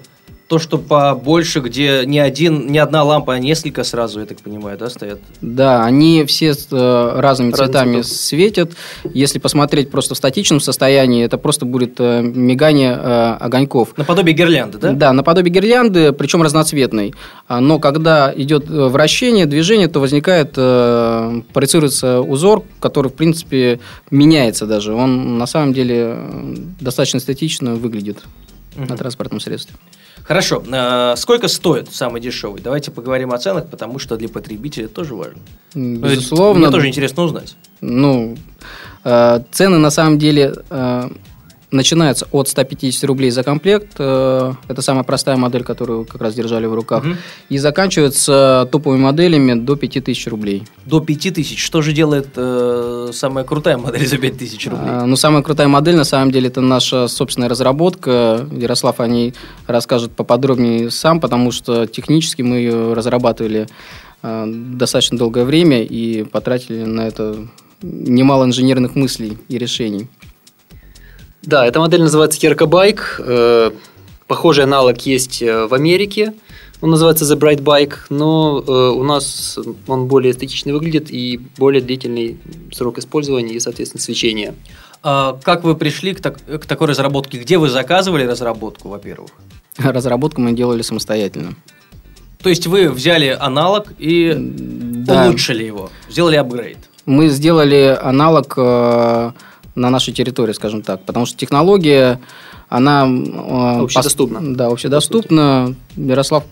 то, 0.52 0.60
что 0.60 0.78
побольше, 0.78 1.62
где 1.62 2.04
не 2.06 2.20
один, 2.20 2.68
не 2.68 2.78
одна 2.78 3.04
лампа, 3.06 3.36
а 3.36 3.40
несколько 3.40 3.86
сразу, 3.86 4.20
я 4.20 4.26
так 4.26 4.40
понимаю, 4.42 4.78
да, 4.78 4.90
стоят? 4.90 5.22
Да, 5.40 5.86
они 5.86 6.26
все 6.26 6.54
с, 6.54 6.68
э, 6.70 7.20
разными 7.22 7.52
Разных 7.52 7.56
цветами 7.68 8.02
цветов. 8.02 8.12
светят. 8.18 8.72
Если 9.14 9.40
посмотреть 9.40 9.90
просто 9.90 10.14
в 10.14 10.18
статичном 10.18 10.60
состоянии, 10.60 11.24
это 11.24 11.38
просто 11.38 11.66
будет 11.66 12.02
э, 12.02 12.22
мигание 12.22 12.92
э, 12.92 13.38
огоньков. 13.40 13.94
Наподобие 13.96 14.36
гирлянды, 14.36 14.78
да? 14.78 14.92
Да, 14.92 15.14
наподобие 15.14 15.54
гирлянды, 15.54 16.12
причем 16.12 16.42
разноцветной. 16.42 17.14
А, 17.48 17.62
Но 17.62 17.80
когда 17.80 18.34
идет 18.36 18.70
э, 18.70 18.88
вращение, 18.90 19.46
движение, 19.46 19.88
то 19.88 20.02
возникает, 20.02 20.56
э, 20.58 21.44
проецируется 21.54 22.20
узор, 22.20 22.66
который, 22.82 23.08
в 23.08 23.14
принципе, 23.14 23.80
меняется 24.10 24.66
даже. 24.66 24.94
Он 24.94 25.38
на 25.38 25.46
самом 25.48 25.72
деле 25.74 26.16
э, 26.18 26.56
достаточно 26.82 27.20
эстетично 27.20 27.76
выглядит 27.76 28.18
Мгм. 28.76 28.88
на 28.88 28.98
транспортном 28.98 29.40
средстве. 29.40 29.76
Хорошо. 30.32 30.64
э, 30.66 31.16
сколько 31.18 31.50
стоит 31.50 31.94
самый 31.94 32.22
дешевый? 32.22 32.62
Давайте 32.62 32.90
поговорим 32.90 33.34
о 33.34 33.38
ценах, 33.38 33.68
потому 33.68 34.00
что 34.00 34.16
для 34.16 34.30
потребителя 34.30 34.86
это 34.86 34.94
тоже 34.96 35.14
важно. 35.14 35.42
Безусловно. 35.76 36.62
Мне 36.62 36.72
тоже 36.72 36.88
интересно 36.88 37.24
узнать. 37.24 37.58
Ну, 37.82 38.38
э, 39.04 39.42
цены 39.52 39.78
на 39.78 39.90
самом 39.92 40.20
деле 40.20 40.54
э, 41.72 41.76
начинаются 41.76 42.28
от 42.32 42.48
150 42.48 43.04
рублей 43.06 43.32
за 43.32 43.44
комплект. 43.44 43.96
э, 43.98 44.54
это 44.68 44.82
самая 44.82 45.04
простая 45.04 45.38
модель, 45.38 45.64
которую 45.64 46.06
как 46.06 46.22
раз 46.22 46.34
держали 46.34 46.66
в 46.66 46.74
руках. 46.74 47.04
Мгм. 47.04 47.18
И 47.50 47.58
заканчиваются 47.58 48.68
топовыми 48.72 49.02
моделями 49.02 49.54
до 49.54 49.76
5000 49.76 50.28
рублей. 50.28 50.64
До 50.86 51.00
5000. 51.00 51.58
Что 51.58 51.82
же 51.82 51.94
делает 51.94 52.30
э, 52.36 53.10
самая 53.14 53.44
крутая 53.44 53.78
модель 53.78 54.08
за 54.08 54.18
5000 54.18 54.68
рублей? 54.68 54.90
А, 54.90 55.06
Ну, 55.06 55.16
самая 55.16 55.44
крутая 55.44 55.68
модель, 55.68 55.96
на 55.96 56.04
самом 56.06 56.32
деле, 56.32 56.48
это 56.48 56.62
наша 56.62 57.08
собственная 57.08 57.50
разработка. 57.50 58.48
Ярослав 58.52 59.00
о 59.00 59.08
ней 59.08 59.34
расскажет 59.68 60.12
поподробнее 60.12 60.90
сам, 60.92 61.20
потому 61.20 61.52
что 61.52 61.86
технически 61.88 62.42
мы 62.42 62.58
ее 62.58 62.94
разрабатывали 62.94 63.68
э, 64.24 64.46
достаточно 64.48 65.18
долгое 65.18 65.46
время 65.46 65.84
и 65.84 66.24
потратили 66.24 66.84
на 66.84 67.08
это 67.08 67.48
немало 67.82 68.46
инженерных 68.46 68.96
мыслей 68.96 69.38
и 69.48 69.58
решений. 69.58 70.08
Да, 71.42 71.66
эта 71.66 71.80
модель 71.80 72.02
называется 72.02 72.40
Яркобайк. 72.42 73.20
Э, 73.20 73.72
Похожий 74.28 74.64
аналог 74.64 75.00
есть 75.02 75.42
э, 75.42 75.66
в 75.66 75.74
Америке. 75.74 76.34
Он 76.80 76.90
называется 76.92 77.26
The 77.26 77.38
Bright 77.38 77.62
Bike, 77.62 77.96
но 78.10 78.64
э, 78.66 78.72
у 78.72 79.04
нас 79.04 79.60
он 79.88 80.08
более 80.08 80.32
эстетично 80.32 80.72
выглядит 80.74 81.12
и 81.12 81.40
более 81.58 81.82
длительный 81.82 82.40
срок 82.72 82.98
использования 82.98 83.54
и, 83.54 83.60
соответственно, 83.60 84.02
свечения. 84.02 84.56
А 85.04 85.38
как 85.44 85.64
вы 85.64 85.76
пришли 85.76 86.14
к, 86.14 86.22
так- 86.22 86.40
к 86.46 86.66
такой 86.66 86.88
разработке? 86.88 87.40
Где 87.40 87.58
вы 87.58 87.70
заказывали 87.70 88.24
разработку, 88.26 88.88
во-первых? 88.90 89.32
Разработку 89.78 90.42
мы 90.42 90.54
делали 90.54 90.82
самостоятельно. 90.82 91.56
То 92.42 92.50
есть 92.50 92.66
вы 92.68 92.90
взяли 92.90 93.36
аналог 93.40 93.88
и 94.00 94.34
Да. 94.38 95.26
улучшили 95.28 95.64
его, 95.64 95.90
сделали 96.10 96.36
апгрейд. 96.38 96.78
Мы 97.06 97.28
сделали 97.30 97.98
аналог 98.02 98.54
э, 98.58 99.32
на 99.76 99.90
нашей 99.90 100.14
территории, 100.14 100.54
скажем 100.54 100.82
так, 100.82 101.06
потому 101.06 101.26
что 101.26 101.38
технология, 101.38 102.20
она... 102.70 103.08
э, 103.08 103.84
Общедоступна. 103.84 104.38
пос- 104.38 104.56
Да, 104.56 104.68
общедоступна. 104.68 105.76
Ярослав, 105.96 106.44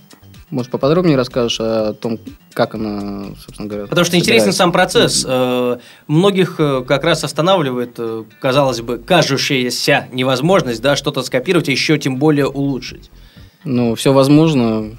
может, 0.49 0.71
поподробнее 0.71 1.15
расскажешь 1.17 1.59
о 1.59 1.93
том, 1.93 2.17
как 2.53 2.75
она, 2.75 3.25
собственно 3.45 3.67
говоря, 3.69 3.87
Потому 3.87 4.05
что 4.05 4.17
интересен 4.17 4.51
сам 4.53 4.71
процесс. 4.71 5.25
Э, 5.27 5.77
Многих 6.07 6.55
э, 6.59 6.83
как 6.87 7.03
раз 7.03 7.23
останавливает, 7.23 7.99
казалось 8.39 8.81
бы, 8.81 8.97
кажущаяся 8.97 10.07
невозможность 10.11 10.81
да, 10.81 10.95
что-то 10.95 11.21
скопировать, 11.23 11.69
а 11.69 11.71
еще 11.71 11.97
тем 11.97 12.17
более 12.17 12.47
улучшить. 12.47 13.11
Ну, 13.65 13.93
все 13.95 14.13
возможно. 14.13 14.97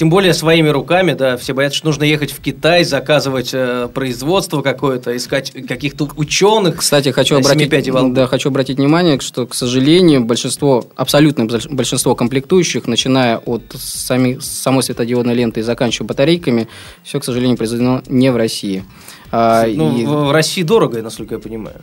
Тем 0.00 0.08
более 0.08 0.32
своими 0.32 0.70
руками, 0.70 1.12
да, 1.12 1.36
все 1.36 1.52
боятся, 1.52 1.76
что 1.76 1.88
нужно 1.88 2.04
ехать 2.04 2.32
в 2.32 2.40
Китай, 2.40 2.84
заказывать 2.84 3.50
э, 3.52 3.86
производство 3.92 4.62
какое-то, 4.62 5.14
искать 5.14 5.52
каких-то 5.68 6.08
ученых. 6.16 6.76
Кстати, 6.78 7.10
хочу 7.10 7.34
Да, 7.34 7.40
обратить, 7.40 8.14
да, 8.14 8.26
хочу 8.26 8.48
обратить 8.48 8.78
внимание, 8.78 9.20
что, 9.20 9.46
к 9.46 9.54
сожалению, 9.54 10.24
большинство, 10.24 10.86
абсолютное 10.96 11.44
больш- 11.44 11.68
большинство 11.68 12.14
комплектующих, 12.14 12.86
начиная 12.86 13.36
от 13.36 13.60
сами, 13.78 14.38
самой 14.40 14.84
светодиодной 14.84 15.34
ленты 15.34 15.60
и 15.60 15.62
заканчивая 15.62 16.08
батарейками, 16.08 16.66
все, 17.02 17.20
к 17.20 17.24
сожалению, 17.24 17.58
произведено 17.58 18.00
не 18.06 18.32
в 18.32 18.36
России. 18.36 18.84
А, 19.32 19.66
Ну, 19.66 19.98
и 19.98 20.06
в, 20.06 20.28
в 20.28 20.32
России 20.32 20.62
дорого, 20.62 21.02
насколько 21.02 21.34
я 21.34 21.40
понимаю. 21.40 21.82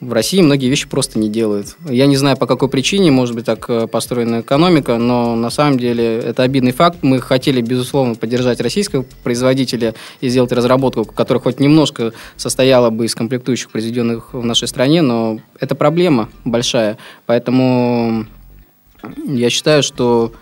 В 0.00 0.12
России 0.12 0.40
многие 0.40 0.68
вещи 0.68 0.86
просто 0.88 1.18
не 1.18 1.28
делают. 1.28 1.76
Я 1.88 2.06
не 2.06 2.16
знаю, 2.16 2.36
по 2.36 2.46
какой 2.46 2.68
причине, 2.68 3.10
может 3.10 3.34
быть, 3.34 3.46
так 3.46 3.64
э, 3.68 3.86
построена 3.86 4.40
экономика, 4.40 4.98
но 4.98 5.34
на 5.36 5.50
самом 5.50 5.78
деле 5.78 6.18
это 6.18 6.42
обидный 6.42 6.72
факт. 6.72 6.98
Мы 7.02 7.20
хотели, 7.20 7.60
безусловно, 7.60 8.14
поддержать 8.14 8.60
российского 8.60 9.04
производителя 9.22 9.94
и 10.20 10.28
сделать 10.28 10.52
разработку, 10.52 11.04
которая 11.04 11.42
хоть 11.42 11.60
немножко 11.60 12.12
состояла 12.36 12.90
бы 12.90 13.06
из 13.06 13.14
комплектующих, 13.14 13.70
произведенных 13.70 14.34
в 14.34 14.44
нашей 14.44 14.68
стране, 14.68 15.02
но 15.02 15.40
это 15.60 15.74
проблема 15.74 16.28
большая. 16.44 16.98
Поэтому 17.24 18.26
я 19.26 19.50
считаю, 19.50 19.82
что 19.82 20.32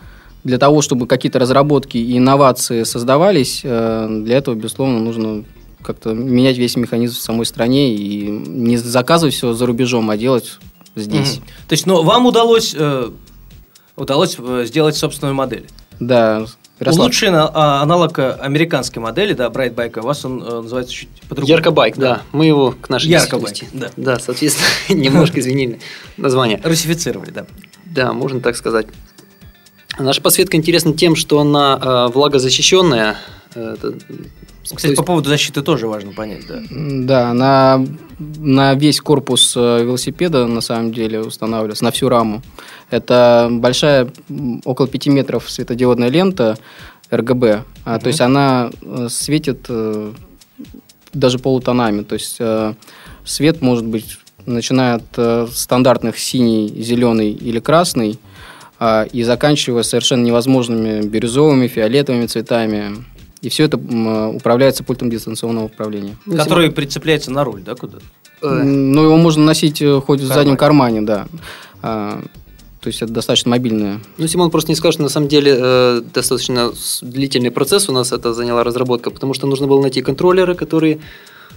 для 0.43 0.59
того, 0.59 0.83
чтобы 0.83 1.07
какие-то 1.07 1.39
разработки 1.39 1.97
и 1.97 2.19
инновации 2.19 2.83
создавались, 2.83 3.63
э, 3.65 4.09
для 4.25 4.37
этого, 4.37 4.55
безусловно, 4.55 4.99
нужно 4.99 5.45
как-то 5.85 6.13
менять 6.15 6.57
весь 6.59 6.77
механизм 6.77 7.15
в 7.15 7.21
самой 7.21 7.47
стране 7.47 7.95
и 7.95 8.29
не 8.29 8.77
заказывать 8.77 9.35
все 9.35 9.53
за 9.53 9.67
рубежом, 9.67 10.11
а 10.11 10.17
делать 10.17 10.59
здесь. 10.97 11.37
Мгм. 11.37 11.47
То 11.69 11.73
есть, 11.73 11.87
ну, 11.87 12.03
вам 12.03 12.27
удалось, 12.27 12.75
э, 12.77 13.11
удалось 13.97 14.37
э, 14.39 14.65
сделать 14.67 14.97
собственную 14.97 15.35
модель. 15.35 15.67
Да, 16.01 16.47
Ярослав, 16.81 17.05
Улучшенный 17.05 17.39
а, 17.39 17.83
аналог 17.83 18.19
э, 18.19 18.33
американской 18.33 19.01
модели, 19.01 19.33
да, 19.33 19.47
Bright 19.47 19.75
Bike, 19.75 20.01
у 20.01 20.03
вас 20.03 20.25
он 20.25 20.43
э, 20.43 20.61
называется 20.61 20.93
чуть 20.93 21.09
по-другому. 21.29 21.57
Яркобайк, 21.57 21.97
да. 21.97 22.23
Мы 22.33 22.47
его 22.47 22.73
к 22.73 22.89
нашей 22.89 23.11
Яркобайк, 23.11 23.55
действительности- 23.55 23.93
да. 23.97 24.15
Да, 24.15 24.19
соответственно, 24.19 24.69
немножко 25.01 25.39
изменили 25.39 25.79
название. 26.17 26.61
Русифицировали, 26.65 27.31
да. 27.31 27.47
Да, 27.85 28.13
можно 28.13 28.41
так 28.41 28.57
сказать. 28.57 28.89
Наша 30.01 30.21
подсветка 30.21 30.57
интересна 30.57 30.95
тем, 30.95 31.15
что 31.15 31.39
она 31.39 31.79
э, 31.81 32.13
влагозащищенная. 32.13 33.19
Э, 33.55 33.77
Кстати, 34.65 34.87
есть- 34.87 34.97
по 34.97 35.03
поводу 35.03 35.29
защиты 35.29 35.63
тоже 35.63 35.87
важно 35.87 36.13
понять, 36.13 36.47
да. 36.49 36.63
Да, 36.71 37.35
на, 37.35 37.87
на 38.19 38.75
весь 38.75 39.01
корпус 39.01 39.55
э, 39.57 39.85
велосипеда 39.85 40.47
на 40.47 40.61
самом 40.61 40.93
деле 40.93 41.21
устанавливается, 41.21 41.85
на 41.85 41.91
всю 41.91 42.09
раму. 42.09 42.43
Это 42.91 43.49
большая, 43.51 44.09
около 44.65 44.89
5 44.89 45.07
метров 45.09 45.51
светодиодная 45.51 46.09
лента 46.09 46.57
РГБ. 47.11 47.65
А, 47.85 47.99
То 47.99 48.09
есть 48.09 48.21
она 48.21 48.71
э, 48.83 49.09
светит 49.11 49.67
э, 49.69 50.13
даже 51.13 51.39
полутонами. 51.39 52.03
То 52.03 52.15
есть 52.15 52.37
э, 52.41 52.75
свет 53.25 53.61
может 53.63 53.85
быть 53.85 54.19
начиная 54.47 54.97
от 54.97 55.05
э, 55.17 55.47
стандартных 55.51 56.19
синий, 56.19 56.69
зеленый 56.83 57.31
или 57.31 57.61
красный, 57.61 58.19
а, 58.79 59.05
и 59.05 59.23
заканчивая 59.23 59.83
совершенно 59.83 60.25
невозможными 60.25 61.03
бирюзовыми, 61.07 61.69
фиолетовыми 61.69 62.27
цветами. 62.27 63.05
И 63.45 63.51
все 63.51 63.65
это 63.65 63.77
управляется 63.77 64.85
пультом 64.85 65.11
дистанционного 65.11 65.67
управления. 65.67 66.17
Ну, 66.25 66.37
Который 66.37 66.71
прицепляется 66.71 67.31
на 67.31 67.45
руль, 67.45 67.61
да, 67.63 67.75
куда-то? 67.75 68.03
Э, 68.43 68.63
Ну, 68.63 69.05
его 69.05 69.17
можно 69.17 69.45
носить 69.45 69.83
э, 69.83 70.01
хоть 70.01 70.21
в 70.21 70.23
кармане. 70.23 70.35
заднем 70.35 70.57
кармане, 70.57 71.03
да. 71.03 71.27
А, 71.83 72.23
то 72.81 72.89
есть 72.89 73.03
это 73.03 73.13
достаточно 73.13 73.51
мобильное. 73.51 74.01
Ну, 74.17 74.27
Симон 74.27 74.51
просто 74.51 74.71
не 74.71 74.77
скажет, 74.77 75.01
на 75.01 75.09
самом 75.09 75.29
деле 75.29 75.57
э, 75.59 76.03
достаточно 76.13 76.73
длительный 77.03 77.51
процесс 77.51 77.89
у 77.89 77.93
нас 77.93 78.13
это 78.13 78.33
заняла 78.33 78.65
разработка, 78.65 79.11
потому 79.11 79.35
что 79.35 79.47
нужно 79.47 79.67
было 79.67 79.81
найти 79.81 80.01
контроллеры, 80.01 80.55
которые 80.55 81.01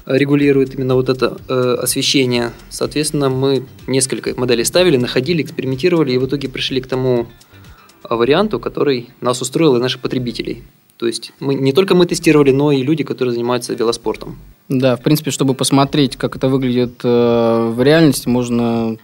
э, 0.05 0.17
регулируют 0.17 0.75
именно 0.75 0.95
вот 0.95 1.07
это 1.09 1.37
э, 1.47 1.77
освещение. 1.81 2.51
Соответственно, 2.69 3.29
мы 3.29 3.65
несколько 3.87 4.37
моделей 4.37 4.65
ставили, 4.65 4.97
находили, 4.97 5.41
экспериментировали 5.41 6.11
и 6.11 6.17
в 6.17 6.25
итоге 6.25 6.49
пришли 6.49 6.81
к 6.81 6.87
тому 6.87 7.27
варианту, 8.09 8.59
который 8.59 9.09
нас 9.21 9.41
устроил 9.41 9.75
и 9.77 9.79
наших 9.79 10.01
потребителей. 10.01 10.63
То 10.97 11.05
есть 11.05 11.31
мы, 11.39 11.53
не 11.53 11.73
только 11.73 11.95
мы 11.95 12.05
тестировали, 12.05 12.51
но 12.51 12.71
и 12.71 12.81
люди, 12.81 13.03
которые 13.03 13.33
занимаются 13.33 13.73
велоспортом. 13.73 14.37
Да, 14.67 14.95
в 14.95 15.01
принципе, 15.01 15.31
чтобы 15.31 15.53
посмотреть, 15.53 16.17
как 16.17 16.35
это 16.35 16.49
выглядит 16.49 16.99
э, 17.03 17.71
в 17.73 17.81
реальности, 17.81 18.27
можно 18.27 18.97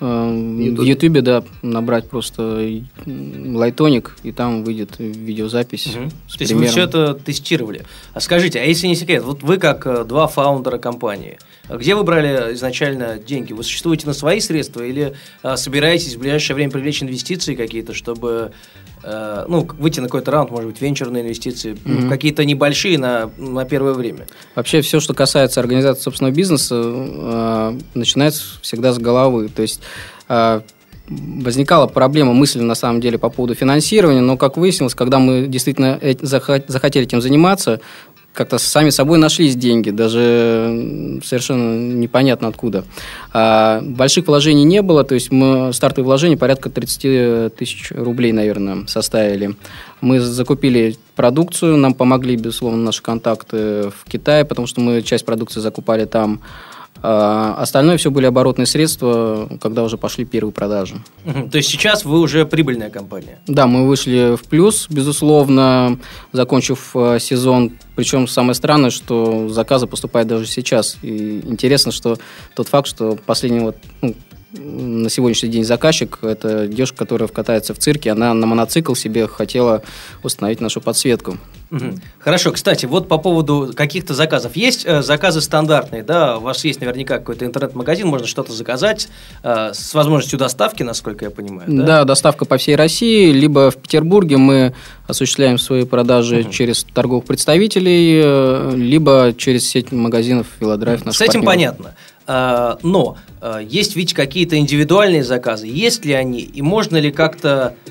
э, 0.00 0.04
в 0.04 0.82
Ютубе. 0.82 1.22
Да, 1.22 1.44
набрать 1.62 2.08
просто 2.08 2.82
лайтоник, 3.04 4.16
и 4.22 4.30
там 4.30 4.62
выйдет 4.62 4.92
видеозапись. 4.98 5.96
С 6.28 6.36
То 6.36 6.44
есть 6.44 6.52
вы 6.52 6.66
все 6.66 6.84
это 6.84 7.14
тестировали. 7.14 7.84
А 8.12 8.20
скажите, 8.20 8.60
а 8.60 8.64
если 8.64 8.86
не 8.86 8.94
секрет, 8.94 9.24
вот 9.24 9.42
вы 9.42 9.58
как 9.58 9.86
э, 9.86 10.04
два 10.04 10.28
фаундера 10.28 10.78
компании, 10.78 11.38
а 11.68 11.76
где 11.76 11.94
вы 11.94 12.04
брали 12.04 12.54
изначально 12.54 13.18
деньги? 13.18 13.52
Вы 13.52 13.64
существуете 13.64 14.06
на 14.06 14.12
свои 14.12 14.38
средства 14.40 14.82
или 14.82 15.14
а, 15.42 15.56
собираетесь 15.56 16.14
в 16.14 16.18
ближайшее 16.18 16.54
время 16.54 16.70
привлечь 16.70 17.02
инвестиции 17.02 17.54
какие-то, 17.54 17.94
чтобы 17.94 18.52
э, 19.04 19.44
ну, 19.48 19.68
выйти 19.78 20.00
на 20.00 20.06
какой-то 20.06 20.30
раунд, 20.30 20.50
может 20.50 20.70
быть, 20.70 20.80
венчурные 20.80 21.22
инвестиции, 21.22 21.76
Мгм. 21.84 22.08
какие-то 22.08 22.44
небольшие 22.44 22.98
на, 22.98 23.30
на 23.36 23.64
первое 23.64 23.92
время? 23.92 24.26
Вообще 24.54 24.80
все, 24.80 25.00
что 25.00 25.14
касается 25.14 25.60
организации 25.60 26.02
собственного 26.02 26.34
бизнеса, 26.34 26.74
э, 26.84 27.78
начинается 27.94 28.42
всегда 28.62 28.92
с 28.92 28.98
головы. 28.98 29.48
То 29.48 29.62
есть 29.62 29.80
э, 30.28 30.60
возникала 31.08 31.86
проблема 31.86 32.32
мысли 32.32 32.60
на 32.60 32.74
самом 32.74 33.00
деле 33.00 33.18
по 33.18 33.28
поводу 33.28 33.54
финансирования, 33.54 34.20
но 34.22 34.36
как 34.36 34.56
выяснилось, 34.56 34.94
когда 34.94 35.18
мы 35.18 35.46
действительно 35.46 36.00
захотели 36.20 37.04
этим 37.04 37.20
заниматься, 37.20 37.80
как-то 38.34 38.58
сами 38.58 38.90
собой 38.90 39.18
нашлись 39.18 39.54
деньги, 39.54 39.90
даже 39.90 41.20
совершенно 41.24 41.78
непонятно 41.94 42.48
откуда. 42.48 42.84
А, 43.32 43.80
больших 43.80 44.26
вложений 44.26 44.64
не 44.64 44.82
было, 44.82 45.04
то 45.04 45.14
есть 45.14 45.30
мы 45.30 45.72
стартовые 45.72 46.06
вложения 46.06 46.36
порядка 46.36 46.68
30 46.68 47.54
тысяч 47.54 47.92
рублей, 47.92 48.32
наверное, 48.32 48.86
составили. 48.86 49.54
Мы 50.00 50.20
закупили 50.20 50.96
продукцию, 51.14 51.76
нам 51.76 51.94
помогли, 51.94 52.36
безусловно, 52.36 52.82
наши 52.82 53.02
контакты 53.02 53.90
в 53.90 54.10
Китае, 54.10 54.44
потому 54.44 54.66
что 54.66 54.80
мы 54.80 55.02
часть 55.02 55.24
продукции 55.24 55.60
закупали 55.60 56.04
там. 56.04 56.40
А, 57.06 57.56
Остальное 57.58 57.98
все 57.98 58.10
были 58.10 58.24
оборотные 58.24 58.64
средства, 58.64 59.46
когда 59.60 59.82
уже 59.82 59.98
пошли 59.98 60.24
первые 60.24 60.54
продажи. 60.54 60.96
То 61.24 61.58
есть 61.58 61.68
сейчас 61.68 62.06
вы 62.06 62.18
уже 62.18 62.46
прибыльная 62.46 62.88
компания. 62.88 63.40
Да, 63.46 63.66
мы 63.66 63.86
вышли 63.86 64.36
в 64.36 64.48
плюс, 64.48 64.86
безусловно, 64.88 65.98
закончив 66.32 66.92
э, 66.94 67.18
сезон. 67.20 67.72
Причем 67.94 68.26
самое 68.26 68.54
странное, 68.54 68.88
что 68.88 69.50
заказы 69.50 69.86
поступают 69.86 70.28
даже 70.30 70.46
сейчас. 70.46 70.96
И 71.02 71.42
интересно, 71.44 71.92
что 71.92 72.16
тот 72.56 72.68
факт, 72.68 72.88
что 72.88 73.18
последний 73.26 73.60
вот, 73.60 73.76
ну, 74.00 74.14
на 74.52 75.10
сегодняшний 75.10 75.50
день 75.50 75.64
заказчик, 75.64 76.20
это 76.22 76.66
девушка, 76.66 76.96
которая 76.96 77.28
катается 77.28 77.74
в 77.74 77.78
цирке, 77.78 78.12
она 78.12 78.32
на 78.32 78.46
моноцикл 78.46 78.94
себе 78.94 79.26
хотела 79.26 79.82
установить 80.22 80.62
нашу 80.62 80.80
подсветку. 80.80 81.36
Хорошо, 82.18 82.52
кстати, 82.52 82.86
вот 82.86 83.08
по 83.08 83.18
поводу 83.18 83.72
каких-то 83.74 84.14
заказов. 84.14 84.56
Есть 84.56 84.84
э, 84.86 85.02
заказы 85.02 85.40
стандартные, 85.40 86.02
да? 86.02 86.38
У 86.38 86.40
вас 86.40 86.64
есть 86.64 86.80
наверняка 86.80 87.18
какой-то 87.18 87.44
интернет-магазин, 87.44 88.06
можно 88.06 88.26
что-то 88.26 88.52
заказать 88.52 89.08
э, 89.42 89.72
с 89.72 89.94
возможностью 89.94 90.38
доставки, 90.38 90.82
насколько 90.82 91.24
я 91.24 91.30
понимаю. 91.30 91.68
Да? 91.68 91.84
Да. 91.84 92.04
доставка 92.04 92.44
по 92.44 92.56
всей 92.56 92.76
России, 92.76 93.30
либо 93.32 93.70
в 93.70 93.76
Петербурге 93.76 94.36
мы 94.36 94.74
осуществляем 95.06 95.58
свои 95.58 95.84
продажи 95.84 96.44
через 96.44 96.84
торговых 96.84 97.24
представителей, 97.24 98.20
э, 98.24 98.72
либо 98.74 99.34
через 99.36 99.68
сеть 99.68 99.92
магазинов 99.92 100.46
Велодрайв. 100.60 101.00
С 101.06 101.20
этим 101.20 101.44
партнеров. 101.44 101.76
понятно. 101.76 101.94
А, 102.26 102.78
Но 102.82 103.16
а, 103.40 103.58
есть 103.58 103.96
ведь 103.96 104.14
какие-то 104.14 104.56
индивидуальные 104.56 105.24
заказы. 105.24 105.66
Есть 105.66 106.04
ли 106.04 106.14
они? 106.14 106.40
И 106.40 106.62
можно 106.62 106.96
ли 106.96 107.12
как-то 107.12 107.74
э, 107.86 107.90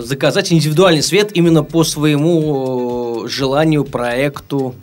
заказать 0.00 0.52
индивидуальный 0.52 1.02
свет 1.02 1.32
именно 1.34 1.64
по 1.64 1.82
своему 1.82 3.24
э, 3.24 3.28
желанию, 3.28 3.84
проекту? 3.84 4.74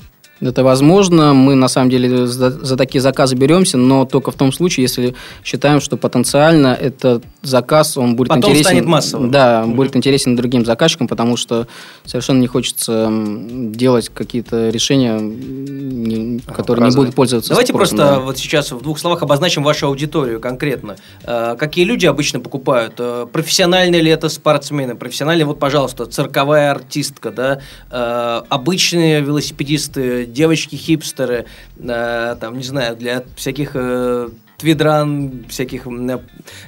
Это 0.44 0.64
возможно. 0.64 1.34
Мы 1.34 1.56
на 1.56 1.68
самом 1.68 1.90
деле 1.90 2.28
за, 2.28 2.52
за 2.52 2.76
такие 2.78 3.02
заказы 3.02 3.36
беремся, 3.36 3.78
но 3.78 4.06
только 4.06 4.32
в 4.32 4.36
том 4.36 4.52
случае, 4.52 4.84
если 4.84 5.16
считаем, 5.44 5.80
что 5.80 5.96
потенциально 5.98 6.68
этот 6.74 7.24
заказ 7.42 7.98
он 7.98 8.16
будет 8.16 8.30
Потом 8.30 8.44
интересен. 8.52 8.64
станет 8.66 8.86
массовым. 8.86 9.32
Да, 9.32 9.64
Мгм. 9.66 9.76
будет 9.76 9.96
интересен 9.96 10.36
другим 10.36 10.66
заказчикам, 10.66 11.08
потому 11.08 11.38
что 11.38 11.68
совершенно 12.06 12.40
не 12.40 12.48
хочется 12.48 13.10
делать 13.12 14.10
какие-то 14.10 14.70
решения, 14.70 15.18
не- 15.20 16.40
которые 16.40 16.84
не 16.84 16.88
разовые. 16.88 17.06
будут 17.08 17.16
пользоваться. 17.16 17.50
Давайте 17.50 17.74
спросом, 17.74 17.98
просто 17.98 18.16
да. 18.16 18.20
вот 18.20 18.38
сейчас 18.38 18.72
в 18.72 18.82
двух 18.82 19.00
словах 19.00 19.24
обозначим 19.24 19.64
вашу 19.64 19.88
аудиторию 19.88 20.40
конкретно. 20.40 20.96
Э, 21.24 21.56
Какие 21.58 21.86
люди 21.86 22.06
обычно 22.06 22.40
покупают? 22.40 22.96
Э, 23.00 23.26
Профессиональные 23.32 24.02
ли 24.02 24.12
это 24.12 24.28
спортсмены? 24.30 24.96
Профессиональные, 24.96 25.46
вот, 25.46 25.60
пожалуйста, 25.60 26.06
цирковая 26.06 26.72
артистка, 26.72 27.32
да? 27.32 27.60
Э, 27.92 28.42
Обычные 28.50 29.22
велосипедисты, 29.22 30.26
девочки-хипстеры, 30.34 31.46
э, 31.78 32.36
там, 32.40 32.58
не 32.58 32.64
знаю, 32.64 32.96
для 32.96 33.24
всяких 33.36 33.72
э, 33.76 34.30
твидран, 34.58 35.46
всяких 35.50 35.88
э, 35.88 36.20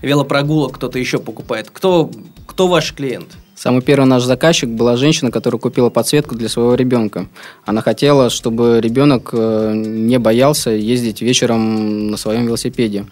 велопрогулок 0.01 0.75
кто-то 0.75 0.99
еще 0.99 1.19
покупает. 1.19 1.69
Кто, 1.71 2.12
кто 2.45 2.67
ваш 2.67 2.93
клиент? 2.93 3.38
Самый 3.56 3.82
первый 3.82 4.06
наш 4.06 4.23
заказчик 4.23 4.69
была 4.69 4.97
женщина, 4.97 5.32
которая 5.32 5.60
купила 5.60 5.89
подсветку 5.89 6.36
для 6.36 6.49
своего 6.49 6.75
ребенка. 6.75 7.28
Она 7.63 7.82
хотела, 7.82 8.30
чтобы 8.30 8.82
ребенок 8.82 9.30
э, 9.32 9.73
не 9.73 10.19
боялся 10.19 10.71
ездить 10.71 11.21
вечером 11.21 12.12
на 12.12 12.17
своем 12.17 12.45
велосипеде. 12.45 13.06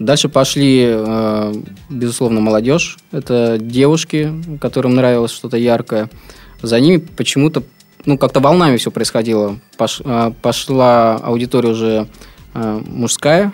Дальше 0.00 0.28
пошли, 0.28 0.86
э, 0.88 1.54
безусловно, 1.88 2.40
молодежь. 2.40 2.98
Это 3.12 3.56
девушки, 3.60 4.32
которым 4.60 4.96
нравилось 4.96 5.30
что-то 5.30 5.56
яркое. 5.56 6.10
За 6.60 6.80
ними 6.80 6.96
почему-то, 6.96 7.62
ну, 8.06 8.18
как-то 8.18 8.40
волнами 8.40 8.76
все 8.76 8.90
происходило. 8.90 9.58
Пош- 9.76 10.02
э, 10.04 10.32
пошла 10.42 11.16
аудитория 11.16 11.70
уже 11.70 12.08
э, 12.54 12.82
мужская, 12.86 13.52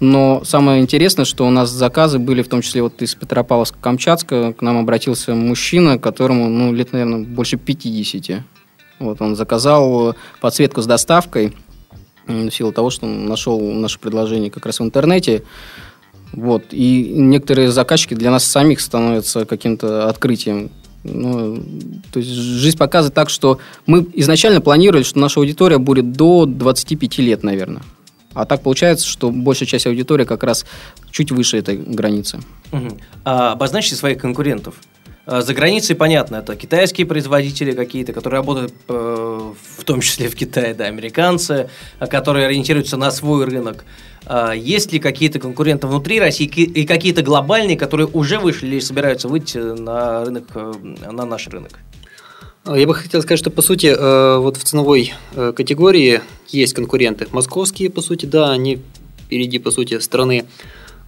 но 0.00 0.42
самое 0.44 0.80
интересное, 0.80 1.26
что 1.26 1.46
у 1.46 1.50
нас 1.50 1.68
заказы 1.70 2.18
были, 2.18 2.42
в 2.42 2.48
том 2.48 2.62
числе 2.62 2.82
вот 2.82 3.02
из 3.02 3.14
Петропавловска-Камчатска, 3.14 4.54
к 4.54 4.62
нам 4.62 4.78
обратился 4.78 5.34
мужчина, 5.34 5.98
которому, 5.98 6.48
ну, 6.48 6.72
лет, 6.72 6.92
наверное, 6.92 7.20
больше 7.20 7.58
50. 7.58 8.42
Вот 8.98 9.20
он 9.20 9.36
заказал 9.36 10.14
подсветку 10.40 10.80
с 10.80 10.86
доставкой 10.86 11.54
в 12.26 12.50
силу 12.50 12.72
того, 12.72 12.90
что 12.90 13.06
он 13.06 13.26
нашел 13.26 13.60
наше 13.60 13.98
предложение 13.98 14.50
как 14.50 14.66
раз 14.66 14.80
в 14.80 14.84
интернете. 14.84 15.42
Вот. 16.32 16.66
И 16.70 17.12
некоторые 17.14 17.70
заказчики 17.70 18.14
для 18.14 18.30
нас 18.30 18.44
самих 18.44 18.80
становятся 18.80 19.44
каким-то 19.44 20.08
открытием. 20.08 20.70
Ну, 21.02 21.62
то 22.12 22.20
есть 22.20 22.30
жизнь 22.30 22.76
показывает 22.76 23.14
так, 23.14 23.30
что 23.30 23.58
мы 23.86 24.06
изначально 24.14 24.60
планировали, 24.60 25.02
что 25.02 25.18
наша 25.18 25.40
аудитория 25.40 25.78
будет 25.78 26.12
до 26.12 26.44
25 26.46 27.18
лет, 27.18 27.42
наверное. 27.42 27.82
А 28.34 28.44
так 28.44 28.62
получается, 28.62 29.06
что 29.06 29.30
большая 29.30 29.66
часть 29.66 29.86
аудитории 29.86 30.24
как 30.24 30.44
раз 30.44 30.64
чуть 31.10 31.32
выше 31.32 31.56
этой 31.58 31.76
границы. 31.76 32.40
Мгм. 32.70 32.98
А 33.24 33.52
обозначьте 33.52 33.96
своих 33.96 34.18
конкурентов. 34.18 34.74
А, 35.26 35.42
За 35.42 35.54
границей, 35.54 35.96
понятно, 35.96 36.36
это 36.36 36.56
китайские 36.56 37.06
производители 37.06 37.72
какие-то, 37.72 38.12
которые 38.12 38.38
работают 38.38 38.74
э, 38.88 39.52
в 39.78 39.84
том 39.84 40.00
числе 40.00 40.28
в 40.28 40.34
Китае, 40.34 40.74
да, 40.74 40.86
американцы, 40.86 41.68
а, 41.98 42.06
которые 42.06 42.46
ориентируются 42.46 42.96
на 42.96 43.10
свой 43.10 43.44
рынок. 43.44 43.84
А 44.26 44.52
Есть 44.52 44.92
ли 44.92 44.98
какие-то 44.98 45.38
конкуренты 45.38 45.86
внутри 45.86 46.20
России 46.20 46.46
и 46.46 46.86
какие-то 46.86 47.22
глобальные, 47.22 47.76
которые 47.76 48.06
уже 48.06 48.38
вышли 48.38 48.66
или 48.66 48.80
собираются 48.80 49.28
выйти 49.28 49.58
на 49.58 50.24
рынок, 50.24 50.44
э, 50.54 50.72
на 51.10 51.24
наш 51.24 51.48
рынок? 51.48 51.72
Я 52.66 52.86
бы 52.86 52.94
хотел 52.94 53.22
сказать, 53.22 53.38
что 53.38 53.50
по 53.50 53.62
сути 53.62 53.86
э, 53.86 54.38
вот 54.38 54.58
в 54.58 54.64
ценовой 54.64 55.14
э, 55.34 55.52
категории 55.56 56.20
есть 56.48 56.74
конкуренты. 56.74 57.26
Московские, 57.30 57.88
по 57.88 58.02
сути, 58.02 58.26
да, 58.26 58.50
они 58.50 58.80
впереди, 59.24 59.58
по 59.58 59.70
сути, 59.70 59.98
страны. 59.98 60.44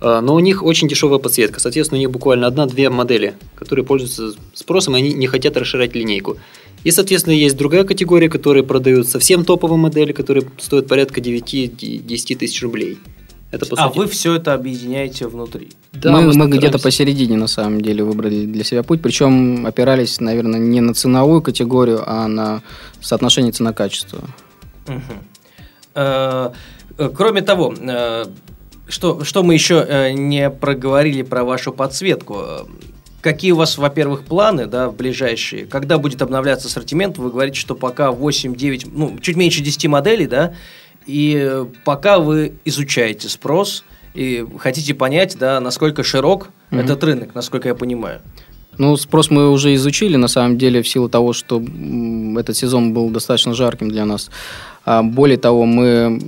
Э, 0.03 0.21
Но 0.21 0.35
у 0.35 0.41
них 0.41 0.63
очень 0.63 0.89
дешевая 0.89 1.19
подсветка. 1.19 1.61
Соответственно, 1.61 1.99
у 1.99 2.01
них 2.01 2.11
буквально 2.11 2.49
одна-две 2.49 2.91
модели, 2.91 3.35
которые 3.55 3.85
пользуются 3.85 4.33
спросом, 4.53 4.97
и 4.97 4.99
они 4.99 5.13
не 5.15 5.29
хотят 5.29 5.57
расширять 5.57 5.95
линейку. 5.95 6.39
И, 6.83 6.91
соответственно, 6.91 7.35
есть 7.35 7.57
другая 7.57 7.85
категория, 7.85 8.29
которые 8.29 8.65
продают 8.65 9.09
совсем 9.09 9.45
топовые 9.45 9.79
модели, 9.79 10.13
которые 10.13 10.45
стоят 10.59 10.89
порядка 10.89 11.21
9-10 11.21 12.37
тысяч 12.37 12.63
рублей. 12.63 12.99
Это, 13.53 13.67
по 13.67 13.77
а 13.79 13.89
сути, 13.89 13.99
вы 13.99 14.07
все 14.09 14.35
это 14.35 14.55
объединяете 14.55 15.29
внутри. 15.29 15.69
Да, 15.93 16.11
мы, 16.11 16.23
мы 16.23 16.33
стараемся. 16.33 16.59
где-то 16.59 16.79
посередине, 16.79 17.37
на 17.37 17.47
самом 17.47 17.83
деле, 17.83 18.03
выбрали 18.03 18.47
для 18.47 18.65
себя 18.65 18.83
путь. 18.83 19.03
Причем 19.03 19.67
опирались, 19.67 20.21
наверное, 20.21 20.59
не 20.59 20.81
на 20.81 20.95
ценовую 20.95 21.43
категорию, 21.43 22.03
а 22.05 22.27
на 22.27 22.63
соотношение 23.01 23.53
цена-качество. 23.53 24.21
Э, 25.95 26.51
Кроме 27.15 27.43
того, 27.43 27.75
э, 27.79 28.25
что, 28.93 29.25
что 29.25 29.43
мы 29.43 29.55
еще 29.55 29.85
э, 29.89 30.13
не 30.13 30.51
проговорили 30.51 31.23
про 31.23 31.45
вашу 31.45 31.73
подсветку? 31.73 32.43
Какие 33.21 33.53
у 33.53 33.57
вас, 33.57 33.79
во-первых, 33.79 34.25
планы 34.25 34.67
да, 34.67 34.89
в 34.89 34.97
ближайшие? 34.97 35.65
Когда 35.67 35.99
будет 35.99 36.21
обновляться 36.23 36.69
ассортимент? 36.69 37.19
Вы 37.19 37.31
говорите, 37.31 37.59
что 37.59 37.75
пока 37.75 38.11
8-9, 38.11 38.91
ну, 38.93 39.19
чуть 39.21 39.37
меньше 39.37 39.63
10 39.63 39.87
моделей, 39.87 40.27
да? 40.27 40.55
И 41.07 41.65
пока 41.85 42.19
вы 42.19 42.55
изучаете 42.65 43.29
спрос 43.29 43.85
и 44.15 44.45
хотите 44.59 44.95
понять, 44.95 45.37
да, 45.39 45.59
насколько 45.61 46.03
широк 46.03 46.51
Мгм. 46.71 46.81
этот 46.81 47.05
рынок, 47.05 47.35
насколько 47.35 47.69
я 47.69 47.75
понимаю. 47.75 48.21
Ну, 48.79 48.97
спрос 48.97 49.31
мы 49.31 49.51
уже 49.51 49.75
изучили, 49.75 50.17
на 50.17 50.29
самом 50.29 50.57
деле, 50.57 50.83
в 50.83 50.89
силу 50.89 51.09
того, 51.09 51.33
что 51.33 51.63
этот 52.39 52.57
сезон 52.57 52.95
был 52.95 53.11
достаточно 53.11 53.53
жарким 53.53 53.91
для 53.91 54.05
нас. 54.07 54.31
А 54.85 55.03
более 55.03 55.39
того, 55.39 55.65
мы 55.65 56.19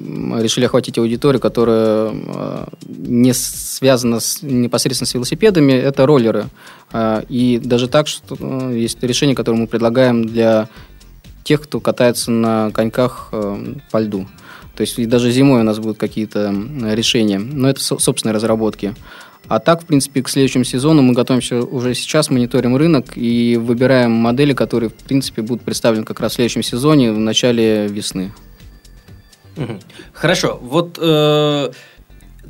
решили 0.40 0.66
охватить 0.66 0.96
аудиторию, 0.98 1.40
которая 1.40 2.12
э, 2.12 2.64
не 2.86 3.34
связана 3.34 4.20
с, 4.20 4.42
непосредственно 4.42 5.08
с 5.08 5.14
велосипедами, 5.14 5.72
это 5.72 6.06
роллеры. 6.06 6.46
А, 6.92 7.24
И 7.28 7.58
даже 7.58 7.88
так, 7.88 8.06
что 8.06 8.36
э, 8.38 8.76
есть 8.76 9.02
решение, 9.02 9.34
которое 9.34 9.58
мы 9.58 9.66
предлагаем 9.66 10.24
для 10.24 10.68
тех, 11.42 11.62
кто 11.62 11.80
катается 11.80 12.30
на 12.30 12.70
коньках 12.70 13.28
э, 13.32 13.74
по 13.90 13.98
льду. 13.98 14.26
То 14.76 14.80
есть 14.82 14.98
и 14.98 15.06
даже 15.06 15.30
зимой 15.30 15.60
у 15.60 15.64
нас 15.64 15.78
будут 15.78 15.98
какие-то 15.98 16.52
решения. 16.92 17.38
Но 17.38 17.68
это 17.68 17.80
со- 17.80 17.98
собственные 17.98 18.34
разработки. 18.34 18.94
А 19.48 19.58
так, 19.58 19.82
в 19.82 19.86
принципе, 19.86 20.22
к 20.22 20.28
следующему 20.28 20.64
сезону 20.64 21.02
мы 21.02 21.12
готовимся 21.12 21.62
уже 21.62 21.94
сейчас, 21.94 22.30
мониторим 22.30 22.76
рынок 22.76 23.16
и 23.16 23.56
выбираем 23.56 24.12
модели, 24.12 24.54
которые, 24.54 24.90
в 24.90 24.94
принципе, 24.94 25.42
будут 25.42 25.62
представлены 25.62 26.04
как 26.04 26.20
раз 26.20 26.32
в 26.32 26.34
следующем 26.36 26.62
сезоне, 26.62 27.12
в 27.12 27.18
начале 27.18 27.86
весны. 27.88 28.32
Хорошо, 30.12 30.58
вот 30.62 30.98
э, 31.00 31.70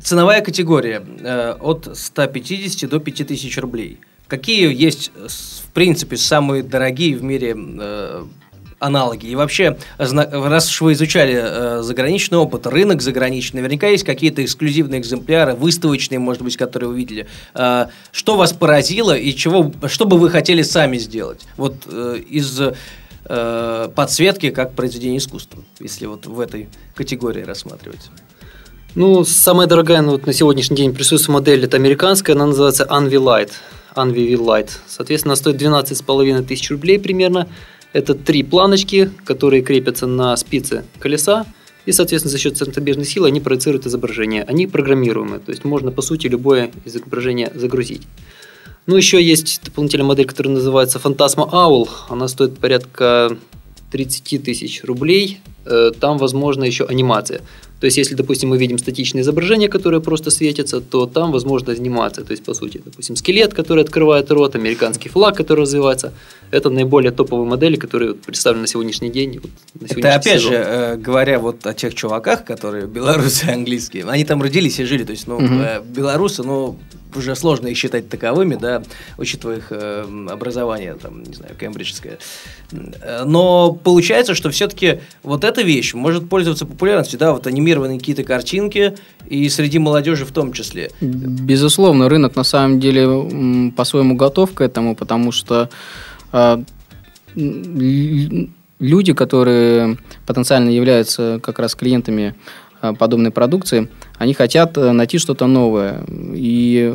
ценовая 0.01 0.41
категория 0.41 1.03
э, 1.19 1.55
от 1.59 1.89
150 1.93 2.89
до 2.89 2.99
5000 2.99 3.57
рублей. 3.57 3.99
Какие 4.27 4.73
есть, 4.73 5.11
э, 5.15 5.27
в 5.27 5.71
принципе, 5.73 6.17
самые 6.17 6.63
дорогие 6.63 7.15
в 7.15 7.23
мире 7.23 7.55
э, 7.55 8.23
аналоги? 8.79 9.27
И 9.27 9.35
вообще, 9.35 9.77
раз 9.97 10.69
уж 10.69 10.81
вы 10.81 10.93
изучали 10.93 11.35
э, 11.35 11.81
заграничный 11.81 12.37
опыт, 12.37 12.67
рынок 12.67 13.01
заграничный, 13.01 13.61
наверняка 13.61 13.87
есть 13.87 14.03
какие-то 14.03 14.43
эксклюзивные 14.43 14.99
экземпляры, 14.99 15.53
выставочные, 15.53 16.19
может 16.19 16.41
быть, 16.41 16.57
которые 16.57 16.89
вы 16.89 16.97
видели. 16.97 17.27
Э, 17.53 17.87
что 18.11 18.35
вас 18.35 18.53
поразило 18.53 19.15
и 19.15 19.33
чего, 19.33 19.71
что 19.87 20.05
бы 20.05 20.17
вы 20.17 20.29
хотели 20.29 20.61
сами 20.61 20.97
сделать? 20.97 21.41
Вот 21.57 21.75
э, 21.87 22.19
из 22.29 22.59
э, 23.25 23.89
подсветки 23.95 24.49
как 24.51 24.73
произведение 24.73 25.17
искусства, 25.17 25.63
если 25.79 26.05
вот 26.05 26.25
в 26.25 26.39
этой 26.39 26.69
категории 26.95 27.41
рассматривать. 27.41 28.09
Ну, 28.95 29.25
самая 29.25 29.67
дорогая 29.67 30.01
ну, 30.01 30.11
вот 30.11 30.25
на 30.25 30.31
сегодняшний 30.31 30.77
день 30.77 30.93
присутствует 30.93 31.33
модель, 31.33 31.65
это 31.65 31.75
американская, 31.75 32.33
она 32.33 32.45
называется 32.45 32.85
Anvi 32.89 33.21
Light. 33.21 33.51
Anvi 33.93 34.33
Light. 34.35 34.69
Соответственно, 34.87 35.33
она 35.33 35.35
стоит 35.35 35.61
12,5 35.61 36.43
тысяч 36.43 36.71
рублей 36.71 36.97
примерно. 36.97 37.49
Это 37.95 38.13
три 38.13 38.43
планочки, 38.43 39.09
которые 39.23 39.61
крепятся 39.61 40.05
на 40.05 40.35
спице 40.35 40.83
колеса. 40.99 41.45
И, 41.85 41.93
соответственно, 41.93 42.31
за 42.31 42.37
счет 42.37 42.57
центробежной 42.57 43.05
силы 43.05 43.29
они 43.29 43.39
проецируют 43.39 43.85
изображение. 43.85 44.43
Они 44.43 44.67
программируемые, 44.67 45.39
то 45.39 45.51
есть 45.51 45.63
можно, 45.63 45.91
по 45.91 46.01
сути, 46.01 46.27
любое 46.27 46.71
изображение 46.83 47.53
загрузить. 47.55 48.01
Ну, 48.85 48.97
еще 48.97 49.23
есть 49.23 49.61
дополнительная 49.63 50.05
модель, 50.05 50.25
которая 50.25 50.53
называется 50.53 50.99
Phantasma 50.99 51.49
Owl. 51.49 51.87
Она 52.09 52.27
стоит 52.27 52.57
порядка 52.59 53.37
30 53.95 54.43
тысяч 54.43 54.83
рублей. 54.83 55.39
Э, 55.65 55.91
Там, 55.99 56.17
возможно, 56.17 56.65
еще 56.65 56.83
анимация. 56.85 57.39
То 57.79 57.85
есть, 57.87 57.97
если, 57.97 58.15
допустим, 58.15 58.49
мы 58.49 58.57
видим 58.57 58.77
статичное 58.77 59.21
изображение, 59.21 59.69
которое 59.69 59.99
просто 60.01 60.31
светится, 60.31 60.79
то 60.81 61.05
там 61.05 61.31
возможно 61.31 61.71
анимация. 61.73 62.25
То 62.25 62.31
есть, 62.31 62.43
по 62.43 62.53
сути, 62.53 62.81
допустим, 62.85 63.15
скелет, 63.15 63.53
который 63.53 63.83
открывает 63.83 64.31
рот, 64.31 64.55
американский 64.55 65.09
флаг, 65.09 65.37
который 65.37 65.61
развивается. 65.61 66.11
Это 66.51 66.69
наиболее 66.69 67.11
топовые 67.11 67.47
модели, 67.47 67.75
которые 67.77 68.13
представлены 68.13 68.61
на 68.61 68.67
сегодняшний 68.67 69.09
день. 69.11 69.39
вот 69.41 69.51
на 69.81 69.85
Это 69.85 69.93
сегодняшний 69.93 70.09
опять 70.19 70.41
сезон. 70.41 70.51
же, 70.51 70.63
э, 70.67 70.97
говоря 70.97 71.39
вот 71.39 71.65
о 71.67 71.73
тех 71.73 71.93
чуваках, 71.95 72.43
которые 72.45 72.85
белорусы 72.87 73.45
английские, 73.45 74.03
они 74.09 74.25
там 74.25 74.41
родились 74.41 74.79
и 74.79 74.83
жили, 74.85 75.03
то 75.05 75.11
есть, 75.11 75.27
ну, 75.27 75.39
э, 75.39 75.81
белорусы, 75.95 76.43
ну, 76.43 76.77
уже 77.15 77.35
сложно 77.35 77.67
их 77.67 77.77
считать 77.77 78.09
таковыми, 78.09 78.55
да, 78.55 78.83
учитывая 79.17 79.57
их 79.57 79.67
э, 79.69 80.05
образование, 80.29 80.95
там, 80.95 81.23
не 81.23 81.33
знаю, 81.33 81.55
кембриджское. 81.55 82.17
Но 83.25 83.71
получается, 83.73 84.35
что 84.35 84.49
все-таки 84.49 84.99
вот 85.23 85.43
эта 85.43 85.61
вещь 85.61 85.93
может 85.93 86.29
пользоваться 86.29 86.65
популярностью, 86.65 87.19
да, 87.19 87.33
вот 87.33 87.47
анимированные 87.47 87.99
какие-то 87.99 88.23
картинки, 88.23 88.95
и 89.27 89.49
среди 89.49 89.79
молодежи 89.79 90.25
в 90.25 90.31
том 90.31 90.53
числе. 90.53 90.91
Безусловно, 91.01 92.09
рынок 92.09 92.35
на 92.35 92.43
самом 92.43 92.79
деле 92.79 93.71
по-своему 93.75 94.15
готов 94.15 94.53
к 94.53 94.61
этому, 94.61 94.95
потому 94.95 95.31
что 95.31 95.69
а, 96.31 96.61
люди, 97.35 99.13
которые 99.13 99.97
потенциально 100.25 100.69
являются 100.69 101.39
как 101.41 101.59
раз 101.59 101.75
клиентами 101.75 102.35
а, 102.81 102.93
подобной 102.93 103.31
продукции, 103.31 103.89
они 104.17 104.33
хотят 104.33 104.77
э, 104.77 104.91
найти 104.91 105.17
что-то 105.17 105.47
новое. 105.47 106.03
И 106.33 106.93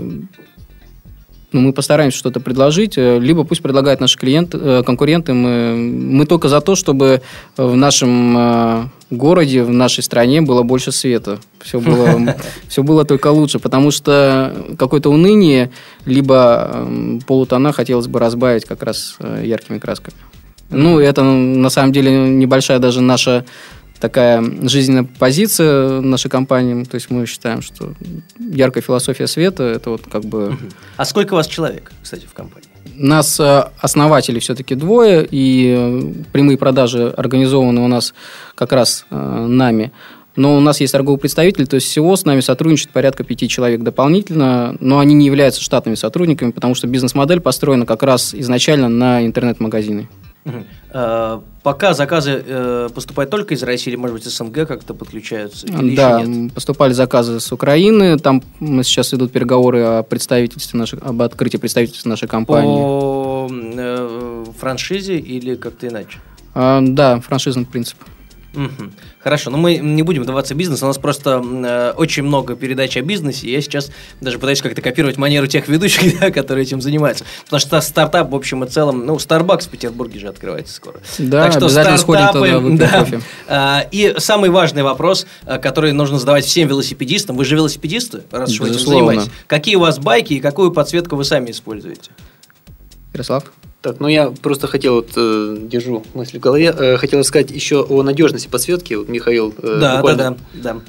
ну, 1.53 1.61
мы 1.61 1.73
постараемся 1.73 2.17
что-то 2.17 2.41
предложить, 2.41 2.97
э, 2.97 3.19
либо 3.19 3.45
пусть 3.45 3.63
предлагают 3.63 4.01
наши 4.01 4.17
клиенты, 4.17 4.59
э, 4.61 4.83
конкуренты. 4.85 5.35
Мы, 5.35 5.77
мы 5.77 6.27
только 6.27 6.49
за 6.49 6.61
то, 6.61 6.75
чтобы 6.77 7.23
в 7.57 7.77
нашем 7.77 8.91
городе, 9.11 9.65
в 9.65 9.71
нашей 9.71 10.03
стране 10.03 10.41
было 10.41 10.63
больше 10.63 10.93
света. 10.93 11.39
Все 11.61 11.81
было, 11.81 12.37
все 12.69 12.83
было 12.83 13.05
только 13.05 13.29
лучше, 13.29 13.59
потому 13.59 13.91
что 13.91 14.55
какое-то 14.79 15.11
уныние, 15.11 15.71
либо 16.07 16.89
полутона 17.27 17.73
хотелось 17.73 18.07
бы 18.07 18.19
разбавить 18.19 18.65
как 18.65 18.83
раз 18.83 19.17
яркими 19.43 19.79
красками. 19.79 20.17
Ну, 20.71 21.01
это 21.01 21.25
на 21.25 21.69
самом 21.69 21.93
деле 21.93 22.13
небольшая 22.29 22.79
даже 22.79 23.01
наша 23.01 23.45
такая 24.01 24.43
жизненная 24.63 25.05
позиция 25.05 26.01
нашей 26.01 26.31
компании. 26.31 26.85
То 26.85 26.97
есть 26.97 27.11
мы 27.11 27.27
считаем, 27.27 27.63
что 27.63 27.95
яркая 28.39 28.83
философия 28.83 29.27
света 29.27 29.65
это 29.65 29.91
вот 29.91 30.03
как 30.11 30.25
бы 30.25 30.57
А 30.97 31.05
сколько 31.05 31.35
у 31.35 31.37
вас 31.37 31.47
человек, 31.47 31.93
кстати, 32.03 32.27
в 32.27 32.33
компании? 32.33 32.71
нас 33.01 33.41
э, 33.41 33.65
основателей 33.79 34.41
все-таки 34.41 34.75
двое, 34.75 35.27
и 35.29 36.25
прямые 36.33 36.59
продажи 36.59 37.09
организованы 37.09 37.81
у 37.81 37.89
нас 37.89 38.15
как 38.55 38.73
раз 38.73 39.07
э, 39.11 39.17
нами. 39.17 39.93
Но 40.37 40.57
у 40.57 40.61
нас 40.61 40.81
есть 40.81 40.93
торговый 40.93 41.19
представитель, 41.19 41.67
то 41.67 41.75
есть 41.75 41.89
всего 41.89 42.15
с 42.15 42.25
нами 42.25 42.41
сотрудничает 42.41 42.91
порядка 42.91 43.25
пяти 43.25 43.49
человек 43.49 43.83
дополнительно, 43.83 44.77
но 44.81 44.99
они 44.99 45.15
не 45.15 45.27
являются 45.27 45.61
штатными 45.61 45.97
сотрудниками, 45.97 46.53
потому 46.53 46.75
что 46.75 46.87
бизнес-модель 46.87 47.41
построена 47.41 47.85
как 47.85 48.03
раз 48.03 48.35
изначально 48.35 48.89
на 48.89 49.27
интернет-магазины. 49.27 50.09
Э, 50.45 51.41
Пока 51.63 51.93
заказы 51.93 52.43
э, 52.47 52.89
поступают 52.95 53.31
только 53.31 53.53
из 53.53 53.63
России, 53.63 53.91
или, 53.91 53.97
может 53.97 54.17
быть, 54.17 54.25
СНГ 54.25 54.67
как-то 54.67 54.95
подключаются? 54.95 55.67
Или 55.67 55.95
да, 55.95 56.25
поступали 56.55 56.95
заказы 56.95 57.39
с 57.39 57.53
Украины, 57.53 58.19
там 58.19 58.43
м, 58.61 58.83
сейчас 58.83 59.13
идут 59.13 59.31
переговоры 59.31 59.83
о 59.83 60.03
представительстве 60.03 60.79
нашей, 60.79 60.99
об 61.01 61.21
открытии 61.21 61.59
представительства 61.59 62.09
нашей 62.09 62.29
компании. 62.29 62.77
По 62.77 63.49
э, 63.51 64.45
франшизе 64.59 65.19
или 65.19 65.55
как-то 65.55 65.89
иначе? 65.89 66.19
А, 66.55 66.81
да, 66.83 67.21
франшизный 67.21 67.67
принцип. 67.67 67.99
Мгм. 68.53 68.93
Хорошо, 69.21 69.51
но 69.51 69.59
мы 69.59 69.77
не 69.77 70.03
будем 70.03 70.23
вдаваться 70.23 70.55
в 70.55 70.57
бизнес. 70.57 70.83
У 70.83 70.87
нас 70.87 70.99
просто 70.99 71.43
э, 71.43 71.93
очень 71.97 72.25
много 72.25 72.57
передач 72.57 72.97
о 72.97 73.03
бизнесе. 73.03 73.47
и 73.47 73.53
Я 73.53 73.61
сейчас 73.61 73.91
даже 74.21 74.39
пытаюсь 74.39 74.61
как-то 74.61 74.83
копировать 74.83 75.17
манеру 75.19 75.47
тех 75.47 75.69
ведущих, 75.69 76.19
да, 76.21 76.31
которые 76.31 76.65
этим 76.65 76.81
занимаются. 76.81 77.25
Потому 77.45 77.61
что 77.61 77.81
стартап, 77.81 78.31
в 78.31 78.35
общем 78.35 78.65
и 78.65 78.69
целом, 78.69 79.07
ну, 79.07 79.17
Starbucks 79.17 79.67
в 79.67 79.69
Петербурге 79.69 80.19
же 80.19 80.29
открывается 80.29 80.75
скоро. 80.75 81.01
Да, 81.19 81.45
обязательно 81.45 81.99
сходим 81.99 82.29
туда 82.29 82.91
да. 82.91 82.99
кофе. 82.99 83.21
А, 83.47 83.87
И 83.91 84.15
самый 84.19 84.51
важный 84.51 84.83
вопрос, 84.83 85.27
а, 85.45 85.59
который 85.59 85.93
нужно 85.93 86.19
задавать 86.19 86.45
всем 86.45 86.69
велосипедистам. 86.69 87.37
Вы 87.37 87.45
же 87.45 87.55
велосипедисты, 87.55 88.23
раз 88.31 88.51
уж 88.51 88.61
вы 88.61 88.71
этим 88.71 88.81
занимаетесь. 88.81 89.31
Какие 89.47 89.77
у 89.77 89.81
вас 89.81 89.99
байки 89.99 90.35
и 90.35 90.41
какую 90.41 90.73
подсветку 90.73 91.17
вы 91.17 91.25
сами 91.25 91.51
используете? 91.51 92.11
Ярослав? 93.13 93.45
Так, 93.83 93.99
ну 93.99 94.09
я 94.09 94.31
просто 94.43 94.67
хотел, 94.67 94.97
вот, 94.97 95.11
э, 95.17 95.57
держу 95.63 96.05
мысль 96.13 96.37
в 96.39 96.41
голове, 96.41 96.75
э, 96.77 96.97
хотел 96.99 97.25
сказать 97.25 97.51
еще 97.51 97.83
о 97.83 98.03
надежности 98.03 98.47
подсветки. 98.47 98.93
Вот 98.93 99.09
Михаил 99.09 99.55
э, 99.57 99.63
Да, 99.63 99.79
да, 99.81 99.97
буквально, 99.97 100.37
да, 100.53 100.81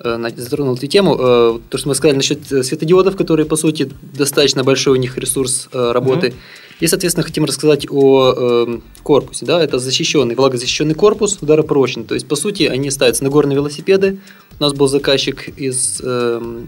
да. 0.00 0.26
э, 0.26 0.30
затронул 0.36 0.74
эту 0.74 0.88
тему. 0.88 1.16
Э, 1.16 1.58
то, 1.68 1.78
что 1.78 1.88
мы 1.88 1.94
сказали 1.94 2.16
насчет 2.16 2.50
э, 2.50 2.64
светодиодов, 2.64 3.16
которые, 3.16 3.46
по 3.46 3.54
сути, 3.54 3.92
достаточно 4.02 4.64
большой 4.64 4.94
у 4.94 5.00
них 5.00 5.16
ресурс 5.16 5.68
э, 5.72 5.92
работы. 5.92 6.34
И, 6.80 6.86
соответственно, 6.88 7.24
хотим 7.24 7.44
рассказать 7.44 7.86
о 7.88 8.32
э, 8.36 8.78
корпусе. 9.04 9.46
Да? 9.46 9.62
Это 9.62 9.78
защищенный, 9.78 10.34
влагозащищенный 10.34 10.94
корпус, 10.94 11.38
ударопрочный. 11.40 12.04
То 12.04 12.14
есть, 12.14 12.26
по 12.26 12.34
сути, 12.34 12.64
они 12.64 12.90
ставятся 12.90 13.22
на 13.22 13.30
горные 13.30 13.54
велосипеды. 13.54 14.18
У 14.58 14.62
нас 14.62 14.72
был 14.72 14.88
заказчик 14.88 15.48
из, 15.56 16.00
э, 16.02 16.62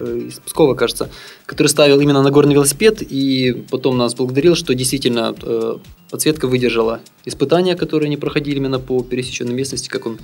из 0.00 0.38
Пскова, 0.38 0.74
кажется, 0.74 1.10
который 1.46 1.68
ставил 1.68 2.00
именно 2.00 2.22
на 2.22 2.30
горный 2.30 2.54
велосипед 2.54 3.02
и 3.02 3.64
потом 3.70 3.98
нас 3.98 4.14
благодарил, 4.14 4.54
что 4.54 4.74
действительно 4.74 5.34
э, 5.42 5.76
подсветка 6.10 6.46
выдержала 6.46 7.00
испытания, 7.24 7.76
которые 7.76 8.06
они 8.06 8.16
проходили 8.16 8.56
именно 8.56 8.78
по 8.78 9.02
пересеченной 9.02 9.54
местности, 9.54 9.88
как 9.88 10.06
он 10.06 10.18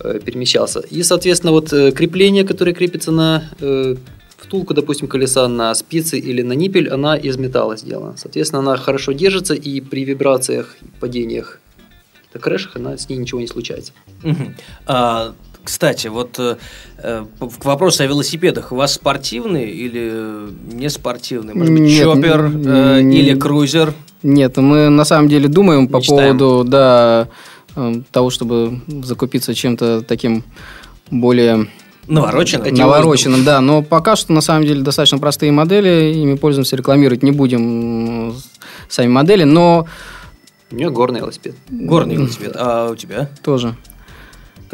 э, 0.00 0.20
перемещался. 0.24 0.80
И, 0.80 1.02
соответственно, 1.02 1.52
вот 1.52 1.72
э, 1.72 1.92
крепление, 1.92 2.44
которое 2.44 2.72
крепится 2.72 3.12
на 3.12 3.50
э, 3.60 3.96
втулку, 4.36 4.74
допустим, 4.74 5.08
колеса 5.08 5.48
на 5.48 5.74
спицы 5.74 6.18
или 6.18 6.42
на 6.42 6.52
ниппель, 6.52 6.88
она 6.88 7.16
из 7.16 7.36
металла 7.36 7.76
сделана. 7.76 8.16
Соответственно, 8.16 8.60
она 8.60 8.76
хорошо 8.76 9.12
держится 9.12 9.54
и 9.54 9.80
при 9.80 10.04
вибрациях, 10.04 10.76
падениях, 11.00 11.60
крэшах, 12.38 12.76
она 12.76 12.96
с 12.96 13.08
ней 13.08 13.16
ничего 13.16 13.40
не 13.40 13.46
случается. 13.46 13.92
Мгм. 14.22 14.54
А, 14.86 15.34
кстати, 15.64 16.08
вот 16.08 16.38
э, 16.38 16.56
э, 16.98 17.24
к 17.40 17.64
вопросу 17.64 18.02
о 18.02 18.06
велосипедах. 18.06 18.70
У 18.72 18.76
вас 18.76 18.94
спортивный 18.94 19.68
или 19.70 20.12
не 20.72 20.88
спортивный? 20.90 21.54
Может 21.54 21.72
быть, 21.72 21.82
Нет, 21.82 22.02
чоппер 22.02 22.44
э, 22.44 23.00
н- 23.00 23.10
или 23.10 23.34
крузер? 23.38 23.94
Нет, 24.22 24.56
мы 24.58 24.88
на 24.88 25.04
самом 25.04 25.28
деле 25.28 25.48
думаем 25.48 25.88
по 25.88 25.98
Мечтаем. 25.98 26.38
поводу 26.38 26.68
да, 26.68 27.28
э, 27.76 27.94
того, 28.12 28.30
чтобы 28.30 28.80
закупиться 29.02 29.54
чем-то 29.54 30.02
таким 30.02 30.44
более 31.10 31.68
Навороченный? 32.06 32.68
Эти 32.70 32.80
навороченным, 32.80 33.44
да. 33.44 33.60
Но 33.62 33.82
пока 33.82 34.14
что 34.16 34.32
на 34.34 34.42
самом 34.42 34.66
деле 34.66 34.82
достаточно 34.82 35.18
простые 35.18 35.52
модели, 35.52 36.12
ими 36.14 36.36
пользуемся, 36.36 36.76
рекламировать 36.76 37.22
не 37.22 37.30
будем 37.32 38.34
сами 38.90 39.08
модели, 39.08 39.44
но 39.44 39.86
У 40.70 40.76
нее 40.76 40.90
горный 40.90 41.20
велосипед. 41.20 41.54
Горный 41.70 42.16
велосипед. 42.16 42.52
А 42.56 42.90
у 42.90 42.94
тебя? 42.96 43.30
тоже. 43.42 43.74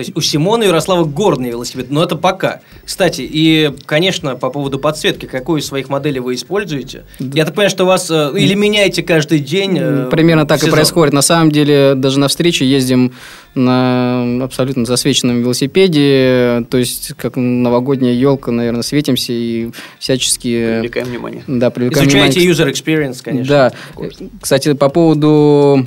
То 0.00 0.02
есть 0.02 0.16
у 0.16 0.22
Симона 0.22 0.62
и 0.62 0.66
Ярослава 0.68 1.04
горный 1.04 1.50
велосипед, 1.50 1.90
но 1.90 2.02
это 2.02 2.16
пока. 2.16 2.60
Кстати, 2.86 3.20
и, 3.20 3.70
конечно, 3.84 4.34
по 4.34 4.48
поводу 4.48 4.78
подсветки, 4.78 5.26
какую 5.26 5.60
из 5.60 5.66
своих 5.66 5.90
моделей 5.90 6.20
вы 6.20 6.36
используете? 6.36 7.04
Я 7.18 7.44
так 7.44 7.52
понимаю, 7.52 7.68
что 7.68 7.84
вас 7.84 8.10
э, 8.10 8.32
или 8.38 8.54
меняете 8.54 9.02
каждый 9.02 9.40
день? 9.40 9.76
э, 9.78 10.08
Примерно 10.10 10.46
так 10.46 10.60
в 10.60 10.62
и 10.62 10.64
сезон? 10.64 10.76
происходит. 10.78 11.12
На 11.12 11.20
самом 11.20 11.52
деле, 11.52 11.92
даже 11.96 12.18
на 12.18 12.28
встрече 12.28 12.64
ездим 12.64 13.12
на 13.54 14.42
абсолютно 14.44 14.86
засвеченном 14.86 15.42
велосипеде, 15.42 16.64
то 16.70 16.78
есть 16.78 17.12
как 17.18 17.36
новогодняя 17.36 18.14
елка, 18.14 18.52
наверное, 18.52 18.80
светимся 18.82 19.34
и 19.34 19.68
всячески 19.98 20.78
Привлекаем 20.78 21.08
внимание. 21.08 21.44
да, 21.46 21.68
привлекаем 21.68 22.08
Изучаете 22.08 22.40
внимание. 22.40 22.64
user 22.66 22.72
experience, 22.72 23.18
конечно. 23.22 23.48
Да. 23.54 23.72
Кстати, 24.40 24.72
по 24.72 24.88
поводу 24.88 25.86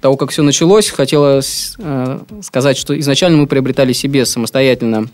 того, 0.00 0.16
как 0.16 0.30
все 0.30 0.42
началось, 0.42 0.88
хотелось 0.90 1.74
э, 1.78 2.18
сказать, 2.42 2.76
что 2.78 2.98
изначально 2.98 3.38
мы 3.38 3.46
приобретали 3.46 3.92
себе 3.92 4.24
самостоятельно 4.26 5.08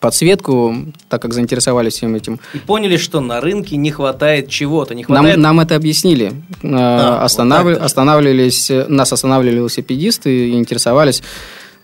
подсветку, 0.00 0.74
так 1.08 1.22
как 1.22 1.32
заинтересовались 1.32 1.94
всем 1.94 2.14
этим. 2.14 2.38
И 2.54 2.58
поняли, 2.58 2.96
что 2.98 3.20
на 3.20 3.40
рынке 3.40 3.76
не 3.76 3.90
хватает 3.90 4.48
чего-то, 4.48 4.94
не 4.94 5.02
Нам, 5.08 5.16
хватает... 5.18 5.38
нам 5.38 5.60
это 5.60 5.74
объяснили. 5.76 6.32
Э, 6.62 6.68
А, 6.74 7.12
вот 7.20 7.24
останав- 7.24 7.64
даже. 7.64 7.76
Останавливались, 7.80 8.70
нас 8.88 9.12
останавливали 9.12 9.56
велосипедисты 9.56 10.50
и 10.50 10.52
интересовались, 10.52 11.22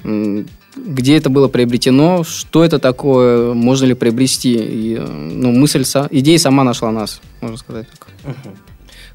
где 0.04 1.16
это 1.16 1.30
было 1.30 1.48
приобретено, 1.48 2.24
что 2.24 2.64
это 2.64 2.78
такое, 2.78 3.54
можно 3.54 3.86
ли 3.86 3.94
приобрести. 3.94 4.54
И, 4.54 4.96
э, 4.98 5.06
ну, 5.06 5.52
мысль, 5.52 5.84
идея 6.10 6.38
сама 6.38 6.64
нашла 6.64 6.90
нас, 6.92 7.20
можно 7.40 7.56
сказать 7.56 7.86
так. 7.90 8.08
Мгм. 8.24 8.56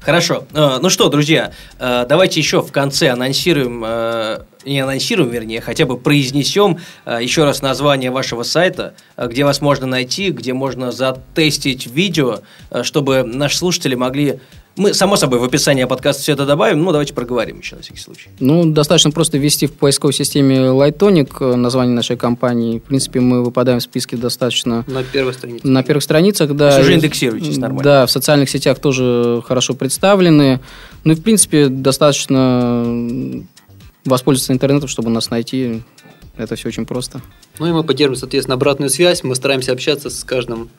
Хорошо. 0.00 0.44
Э, 0.54 0.78
Ну 0.80 0.88
что, 0.90 1.08
друзья, 1.08 1.52
э, 1.78 2.06
давайте 2.08 2.40
еще 2.40 2.62
в 2.62 2.72
конце 2.72 3.08
анонсируем, 3.08 3.82
э, 3.84 4.40
не 4.64 4.80
анонсируем, 4.80 5.30
вернее, 5.30 5.60
хотя 5.60 5.86
бы 5.86 5.96
произнесем 5.96 6.78
еще 7.06 7.44
раз 7.44 7.62
название 7.62 8.10
вашего 8.10 8.42
сайта, 8.42 8.94
где 9.16 9.44
вас 9.44 9.60
можно 9.60 9.86
найти, 9.86 10.30
где 10.30 10.52
можно 10.52 10.92
затестить 10.92 11.86
видео, 11.86 12.40
чтобы 12.82 13.22
наши 13.22 13.56
слушатели 13.56 13.94
могли... 13.94 14.40
Мы, 14.78 14.94
само 14.94 15.16
собой, 15.16 15.40
в 15.40 15.44
описании 15.44 15.84
подкаста 15.84 16.22
все 16.22 16.32
это 16.32 16.46
добавим, 16.46 16.82
но 16.82 16.92
давайте 16.92 17.12
проговорим 17.12 17.58
еще 17.58 17.76
на 17.76 17.82
всякий 17.82 17.98
случай. 18.00 18.28
Ну, 18.38 18.64
достаточно 18.64 19.10
просто 19.10 19.36
ввести 19.36 19.66
в 19.66 19.72
поисковой 19.72 20.14
системе 20.14 20.56
Lightonic 20.68 21.30
э, 21.40 21.56
название 21.56 21.94
нашей 21.94 22.16
компании. 22.16 22.78
В 22.78 22.82
принципе, 22.84 23.18
мы 23.20 23.42
выпадаем 23.44 23.80
в 23.80 23.82
списке 23.82 24.16
достаточно 24.16 24.84
На 24.86 25.02
первой 25.02 25.34
странице. 25.34 25.66
на 25.66 25.82
первых 25.82 26.04
страницах, 26.04 26.54
да. 26.54 26.78
Уже 26.80 26.92
И- 26.92 26.96
индексируетесь 26.96 27.56
нормально. 27.58 27.82
Да, 27.82 28.06
в 28.06 28.10
социальных 28.10 28.48
сетях 28.48 28.78
тоже 28.78 29.42
хорошо 29.46 29.74
представлены. 29.74 30.60
Ну 31.04 31.12
и, 31.12 31.16
в 31.16 31.22
принципе, 31.22 31.68
достаточно 31.68 33.42
воспользоваться 34.04 34.52
интернетом, 34.52 34.88
чтобы 34.88 35.10
нас 35.10 35.28
найти. 35.30 35.82
Это 36.36 36.54
все 36.54 36.68
очень 36.68 36.86
просто. 36.86 37.20
Ну 37.58 37.66
и 37.66 37.72
мы 37.72 37.82
поддерживаем, 37.82 38.20
соответственно, 38.20 38.54
обратную 38.54 38.90
связь. 38.90 39.24
Мы 39.24 39.34
стараемся 39.34 39.72
общаться 39.72 40.08
с 40.08 40.22
каждым 40.22 40.70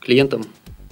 клиентом. 0.00 0.46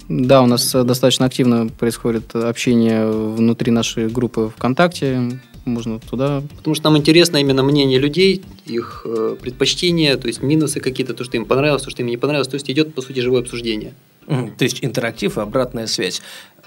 Да, 0.09 0.41
у 0.41 0.45
нас 0.45 0.73
э, 0.75 0.83
достаточно 0.83 1.25
активно 1.25 1.67
происходит 1.67 2.35
общение 2.35 3.09
внутри 3.09 3.71
нашей 3.71 4.09
группы 4.09 4.51
ВКонтакте. 4.55 5.39
Можно 5.65 5.99
туда 5.99 6.43
Потому 6.57 6.75
что 6.75 6.89
нам 6.89 6.97
интересно 6.97 7.37
именно 7.37 7.63
мнение 7.63 7.97
людей, 7.97 8.43
их 8.65 9.05
э, 9.05 9.37
предпочтения, 9.39 10.17
то 10.17 10.27
есть 10.27 10.43
минусы 10.43 10.81
какие-то, 10.81 11.13
то, 11.13 11.23
что 11.23 11.37
им 11.37 11.45
понравилось, 11.45 11.83
то, 11.83 11.89
что 11.89 12.01
им 12.01 12.09
не 12.09 12.17
понравилось. 12.17 12.49
То 12.49 12.55
есть 12.55 12.69
идет, 12.69 12.93
по 12.93 13.01
сути, 13.01 13.21
живое 13.21 13.41
обсуждение. 13.41 13.93
То 14.25 14.63
есть 14.63 14.79
интерактив 14.83 15.37
и 15.37 15.41
обратная 15.41 15.87
связь. 15.87 16.21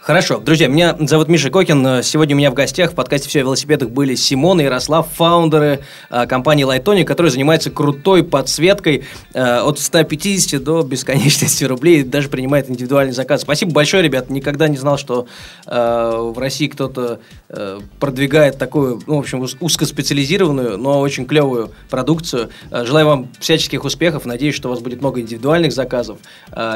Хорошо, 0.07 0.39
друзья, 0.39 0.69
меня 0.69 0.97
зовут 1.01 1.27
Миша 1.27 1.51
Кокин. 1.51 2.01
Сегодня 2.05 2.37
у 2.37 2.39
меня 2.39 2.53
в 2.53 2.55
гостях 2.55 2.93
в 2.93 2.95
подкасте 2.95 3.29
«Все 3.29 3.41
о 3.41 3.43
велосипедах» 3.43 3.91
были 3.91 4.15
Симон 4.15 4.61
и 4.61 4.63
Ярослав, 4.63 5.09
фаундеры 5.13 5.81
э, 6.11 6.27
компании 6.29 6.65
Lightonic, 6.65 7.03
которые 7.03 7.33
занимаются 7.33 7.73
крутой 7.73 8.23
подсветкой 8.23 9.03
э, 9.35 9.59
от 9.59 9.81
150 9.81 10.63
до 10.63 10.83
бесконечности 10.83 11.65
рублей, 11.65 12.05
даже 12.05 12.29
принимает 12.29 12.71
индивидуальный 12.71 13.15
заказ. 13.15 13.41
Спасибо 13.41 13.73
большое, 13.73 14.05
ребят. 14.05 14.31
Никогда 14.31 14.69
не 14.69 14.77
знал, 14.77 14.97
что 14.97 15.27
э, 15.67 16.31
в 16.35 16.39
России 16.39 16.69
кто-то 16.69 17.19
продвигает 18.01 18.59
такую, 18.59 19.01
ну, 19.07 19.17
в 19.17 19.21
общем, 19.21 19.45
узкоспециализированную, 19.61 20.77
но 20.79 21.01
очень 21.01 21.27
клевую 21.27 21.71
продукцию. 21.89 22.51
Желаю 22.71 23.07
вам 23.07 23.29
всяческих 23.39 23.85
успехов. 23.85 24.25
Надеюсь, 24.25 24.55
что 24.55 24.69
у 24.69 24.73
вас 24.73 24.81
будет 24.81 25.01
много 25.01 25.21
индивидуальных 25.21 25.73
заказов. 25.73 26.19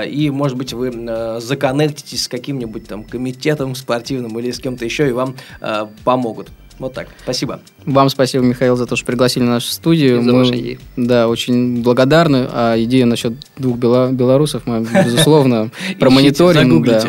И, 0.07 0.31
может 0.31 0.57
быть, 0.57 0.73
вы 0.73 1.41
законнектитесь 1.41 2.25
с 2.25 2.29
каким-нибудь 2.29 2.87
там 2.87 3.03
комитетом 3.21 3.75
спортивным 3.75 4.39
или 4.39 4.51
с 4.51 4.59
кем-то 4.59 4.85
еще, 4.87 5.07
и 5.09 5.13
вам 5.13 5.37
э, 5.61 5.87
помогут. 6.05 6.49
Вот 6.79 6.95
так. 6.95 7.09
Спасибо. 7.23 7.61
Вам 7.85 8.09
спасибо, 8.09 8.43
Михаил, 8.43 8.77
за 8.77 8.87
то, 8.87 8.97
что 8.97 9.05
пригласили 9.05 9.45
в 9.45 9.49
нашу 9.49 9.71
студию. 9.71 10.21
И 10.21 10.25
за 10.25 10.33
ваши 10.33 10.59
идеи. 10.59 10.79
Да, 10.97 11.29
очень 11.29 11.83
благодарны. 11.83 12.49
А 12.51 12.83
идея 12.83 13.05
насчет 13.05 13.35
двух 13.59 13.77
бела- 13.77 14.11
белорусов 14.11 14.63
мы, 14.65 14.87
безусловно, 15.05 15.71
промониторим. 16.01 16.83
да. 16.83 17.03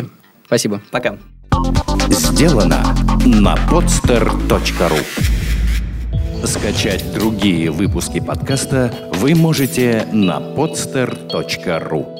Спасибо. 0.44 0.82
Пока. 0.90 1.16
Сделано 2.10 2.94
на 3.24 3.54
podster.ru 3.70 5.00
Скачать 6.44 7.10
другие 7.14 7.70
выпуски 7.70 8.20
подкаста 8.20 8.92
вы 9.14 9.34
можете 9.34 10.06
на 10.12 10.40
podster.ru 10.40 12.11